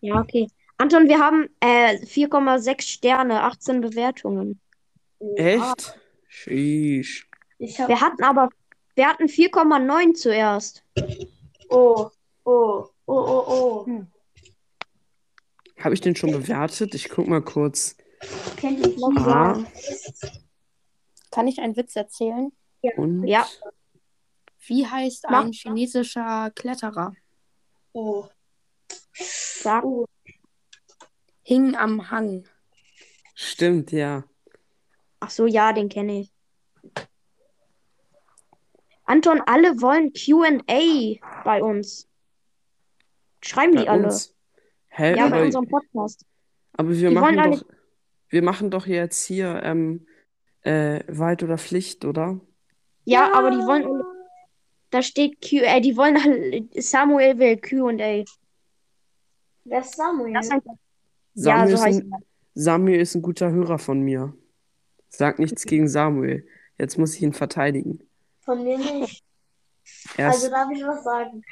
Ja, 0.00 0.20
okay. 0.20 0.48
Anton, 0.78 1.08
wir 1.08 1.18
haben 1.18 1.48
äh, 1.60 1.96
4,6 2.04 2.82
Sterne, 2.82 3.42
18 3.42 3.80
Bewertungen. 3.80 4.60
Echt? 5.36 5.98
Sheesh. 6.28 7.28
Wir 7.58 8.00
hatten 8.00 8.22
aber, 8.22 8.48
wir 8.94 9.06
hatten 9.08 9.24
4,9 9.24 10.14
zuerst. 10.14 10.84
Oh, 11.68 12.08
oh, 12.44 12.86
oh, 13.06 13.12
oh, 13.14 13.84
oh. 13.86 13.86
Habe 15.80 15.94
ich 15.94 16.00
den 16.00 16.16
schon 16.16 16.32
bewertet? 16.32 16.94
Ich 16.94 17.08
guck 17.08 17.28
mal 17.28 17.42
kurz. 17.42 17.96
Ah? 19.16 19.64
Kann 21.30 21.46
ich 21.46 21.60
einen 21.60 21.76
Witz 21.76 21.94
erzählen? 21.94 22.50
Und 22.96 23.26
Ja. 23.26 23.46
Wie 24.66 24.86
heißt 24.86 25.26
Mach. 25.30 25.44
ein 25.44 25.52
chinesischer 25.52 26.50
Kletterer? 26.54 27.14
Oh. 27.92 28.26
Sag. 29.14 29.84
Hing 31.42 31.74
am 31.76 32.10
Hang. 32.10 32.44
stimmt, 33.34 33.92
ja. 33.92 34.24
Ach 35.20 35.30
so, 35.30 35.46
ja, 35.46 35.72
den 35.72 35.88
kenne 35.88 36.20
ich. 36.20 36.32
Anton, 39.04 39.40
alle 39.46 39.80
wollen 39.80 40.12
QA 40.12 41.42
bei 41.44 41.62
uns. 41.62 42.06
Schreiben 43.42 43.72
die 43.76 43.84
Bei 43.84 43.90
alle. 43.90 44.04
uns. 44.04 44.34
Hä, 44.98 45.16
Ja, 45.16 45.28
bei 45.28 45.36
aber, 45.36 45.44
unserem 45.44 45.68
Podcast. 45.68 46.24
aber 46.72 46.90
wir 46.90 47.10
machen 47.12 47.24
wollen 47.24 47.38
alle- 47.38 47.56
doch, 47.58 47.64
wir 48.30 48.42
machen 48.42 48.70
doch 48.70 48.86
jetzt 48.86 49.24
hier 49.24 49.60
ähm, 49.62 50.06
äh, 50.62 51.00
Wald 51.06 51.42
oder 51.44 51.56
Pflicht, 51.56 52.04
oder? 52.04 52.40
Ja, 53.04 53.32
aber 53.32 53.50
die 53.52 53.58
wollen. 53.58 54.02
Da 54.90 55.02
steht 55.02 55.40
QA, 55.40 55.80
die 55.80 55.96
wollen. 55.96 56.68
Samuel 56.74 57.38
will 57.38 57.56
QA. 57.58 58.24
Wer 59.64 59.80
ist 59.80 59.94
Samuel? 59.96 60.32
Das 60.34 60.46
ist 60.46 60.52
einfach. 60.52 60.74
Samuel, 61.34 61.68
so 61.68 61.74
ist 61.74 61.82
heißt 61.84 62.00
ein, 62.02 62.12
Samuel 62.54 63.00
ist 63.00 63.14
ein 63.14 63.22
guter 63.22 63.50
Hörer 63.52 63.78
von 63.78 64.00
mir. 64.00 64.34
Sag 65.08 65.38
nichts 65.38 65.62
gegen 65.64 65.88
Samuel. 65.88 66.46
Jetzt 66.76 66.98
muss 66.98 67.14
ich 67.14 67.22
ihn 67.22 67.32
verteidigen. 67.32 68.02
Von 68.40 68.64
mir 68.64 68.78
nicht. 68.78 69.22
Er 70.16 70.28
Also 70.30 70.50
darf 70.50 70.68
ich 70.74 70.82
was 70.84 71.04
sagen. 71.04 71.42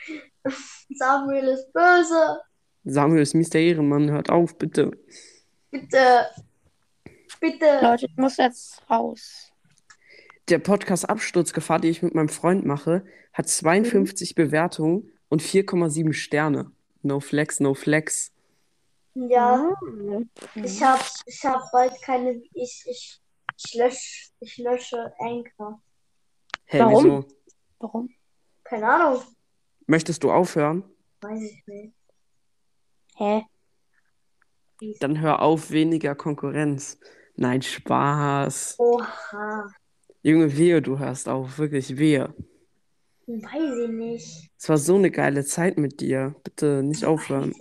Samuel 0.94 1.44
ist 1.48 1.72
böse. 1.72 2.40
Samuel 2.88 3.22
ist 3.22 3.34
Mr. 3.34 3.56
Ehrenmann. 3.56 4.10
Hört 4.10 4.30
auf, 4.30 4.56
bitte. 4.58 4.92
Bitte. 5.72 6.26
Bitte. 7.40 7.80
Leute, 7.82 8.06
ich 8.06 8.16
muss 8.16 8.36
jetzt 8.36 8.80
raus. 8.88 9.50
Der 10.48 10.60
Podcast 10.60 11.10
Absturzgefahr, 11.10 11.80
den 11.80 11.90
ich 11.90 12.02
mit 12.02 12.14
meinem 12.14 12.28
Freund 12.28 12.64
mache, 12.64 13.04
hat 13.32 13.48
52 13.48 14.36
Bewertungen 14.36 15.12
und 15.28 15.42
4,7 15.42 16.12
Sterne. 16.12 16.70
No 17.02 17.18
flex, 17.20 17.58
no 17.60 17.74
flex. 17.74 18.30
Ja, 19.14 19.72
Mhm. 19.82 20.30
ich 20.54 20.80
hab, 20.82 21.00
ich 21.26 21.44
hab 21.44 21.62
bald 21.72 21.92
keine. 22.02 22.40
Ich, 22.52 22.84
ich, 22.88 23.20
ich 23.56 23.74
lösche, 23.74 24.30
ich 24.40 24.58
lösche 24.58 25.12
Anchor. 25.18 25.80
Hey, 26.66 26.80
Warum? 26.80 27.04
wieso? 27.04 27.24
Warum? 27.80 28.10
Keine 28.62 28.86
Ahnung. 28.88 29.22
Möchtest 29.86 30.22
du 30.22 30.30
aufhören? 30.30 30.84
Weiß 31.22 31.42
ich 31.42 31.66
nicht. 31.66 31.95
Hä? 33.16 33.42
Dann 35.00 35.20
hör 35.20 35.40
auf, 35.42 35.70
weniger 35.70 36.14
Konkurrenz. 36.14 36.98
Nein, 37.34 37.62
Spaß. 37.62 38.76
Oha. 38.78 39.66
Junge, 40.22 40.56
wehe, 40.56 40.82
du 40.82 40.98
hörst 40.98 41.28
auf. 41.28 41.58
Wirklich, 41.58 41.96
wehe. 41.98 42.34
Weiß 43.26 43.84
ich 43.84 43.90
nicht. 43.90 44.50
Es 44.58 44.68
war 44.68 44.78
so 44.78 44.96
eine 44.96 45.10
geile 45.10 45.44
Zeit 45.44 45.78
mit 45.78 46.00
dir. 46.00 46.34
Bitte 46.44 46.82
nicht 46.82 47.04
aufhören. 47.04 47.54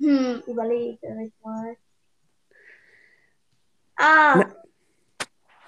Hm, 0.00 0.42
überlege 0.46 0.98
ich 1.24 1.32
mal. 1.42 1.76
Ah, 3.96 4.36
Na, 4.36 4.54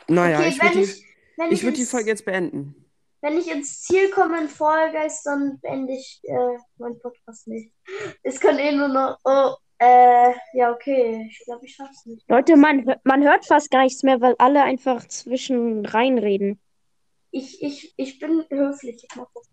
Naja, 0.09 0.39
okay, 0.39 0.49
ich 0.49 0.63
würde 0.63 0.75
die, 0.75 0.83
ich, 0.83 1.05
wenn 1.37 1.53
ich 1.53 1.63
würd 1.63 1.77
die 1.77 1.85
Folge 1.85 2.11
jetzt 2.11 2.25
beenden. 2.25 2.75
Wenn 3.23 3.37
ich 3.39 3.51
ins 3.51 3.83
Ziel 3.83 4.11
komme 4.11 4.41
in 4.41 4.49
Fall 4.49 4.93
Guys, 4.93 5.23
dann 5.23 5.59
beende 5.61 5.93
ich 5.93 6.21
äh, 6.25 6.57
meinen 6.79 6.99
Podcast 7.01 7.47
nicht. 7.49 7.73
Es 8.23 8.41
kann 8.41 8.59
eh 8.59 8.73
nur 8.73 8.89
noch. 8.89 9.19
Oh, 9.25 9.55
äh, 9.79 10.33
ja, 10.55 10.73
okay. 10.73 11.27
Ich 11.31 11.45
glaube, 11.45 11.67
ich 11.67 11.75
schaff's 11.75 12.07
nicht. 12.07 12.25
Leute, 12.29 12.57
man, 12.57 12.95
man 13.05 13.23
hört 13.23 13.45
fast 13.47 13.71
gar 13.71 13.83
nichts 13.83 14.03
mehr, 14.03 14.21
weil 14.21 14.35
alle 14.39 14.63
einfach 14.63 15.07
zwischen 15.07 15.85
reinreden. 15.85 16.61
Ich, 17.31 17.63
ich, 17.63 17.93
ich 17.97 18.19
bin 18.19 18.45
höflich. 18.51 19.05
Ich 19.09 19.17
mach 19.17 19.27
das. 19.35 19.49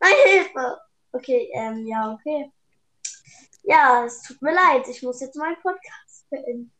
Nein, 0.00 0.12
Hilfe! 0.26 0.78
Okay, 1.12 1.50
ähm, 1.54 1.86
ja, 1.86 2.12
okay. 2.12 2.50
Ja, 3.62 4.04
es 4.04 4.22
tut 4.22 4.40
mir 4.42 4.52
leid. 4.54 4.86
Ich 4.88 5.02
muss 5.02 5.20
jetzt 5.20 5.36
meinen 5.36 5.56
Podcast 5.62 6.28
beenden. 6.28 6.70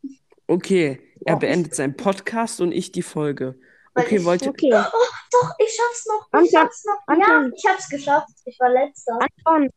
Okay, 0.47 1.01
er 1.25 1.35
Oh. 1.35 1.39
beendet 1.39 1.73
seinen 1.73 1.97
Podcast 1.97 2.61
und 2.61 2.71
ich 2.71 2.91
die 2.91 3.01
Folge. 3.01 3.59
Weil 3.95 4.05
Okay, 4.05 4.17
ich- 4.17 4.25
wollt 4.25 4.41
ihr. 4.43 4.49
Okay, 4.49 4.69
Doch, 4.69 5.51
ich 5.57 5.73
schaff's 5.75 6.05
noch. 6.05 6.27
Ich 6.27 6.33
Anton, 6.33 6.49
schaff's 6.51 6.85
noch. 6.85 7.15
Ja, 7.17 7.25
Anton. 7.35 7.53
ich 7.55 7.65
hab's 7.65 7.89
geschafft. 7.89 8.29
Ich 8.45 8.59
war 8.59 8.69
letzter. 8.69 9.17
Anton, 9.45 9.69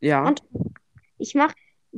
Ja, 0.00 0.26
Und- 0.26 0.42
ich 1.18 1.34
mach, 1.34 1.52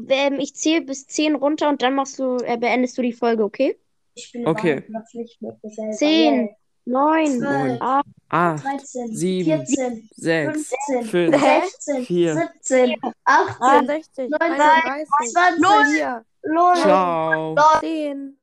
ähm, 0.08 0.38
ich 0.38 0.54
zähle 0.54 0.82
bis 0.82 1.06
10 1.08 1.34
runter 1.34 1.68
und 1.68 1.82
dann 1.82 1.94
machst 1.94 2.18
du, 2.20 2.36
äh, 2.36 2.56
beendest 2.56 2.96
du 2.96 3.02
die 3.02 3.12
Folge, 3.12 3.42
okay? 3.44 3.78
Ich 4.14 4.30
bin 4.32 4.46
Okay. 4.46 4.84
nicht 5.14 5.42
mit 5.42 5.62
mir 5.62 5.70
selber. 5.70 5.92
Zehn. 5.92 6.34
Yay. 6.46 6.56
9, 6.88 7.38
Zwölf. 7.40 7.80
8, 7.82 8.06
8, 8.28 8.64
13, 8.64 9.16
Sieben. 9.16 9.66
14, 9.66 10.08
6, 10.14 10.68
15, 10.88 11.04
5, 11.04 11.40
16, 11.40 12.04
Vier. 12.04 12.34
17, 12.62 12.96
18, 13.24 13.86
63, 13.86 14.30
19, 14.30 14.60
31, 14.60 15.32
20, 15.32 15.86
4, 15.96 16.24
LOL, 16.44 16.76
ciao. 16.76 17.56
10. 17.80 18.38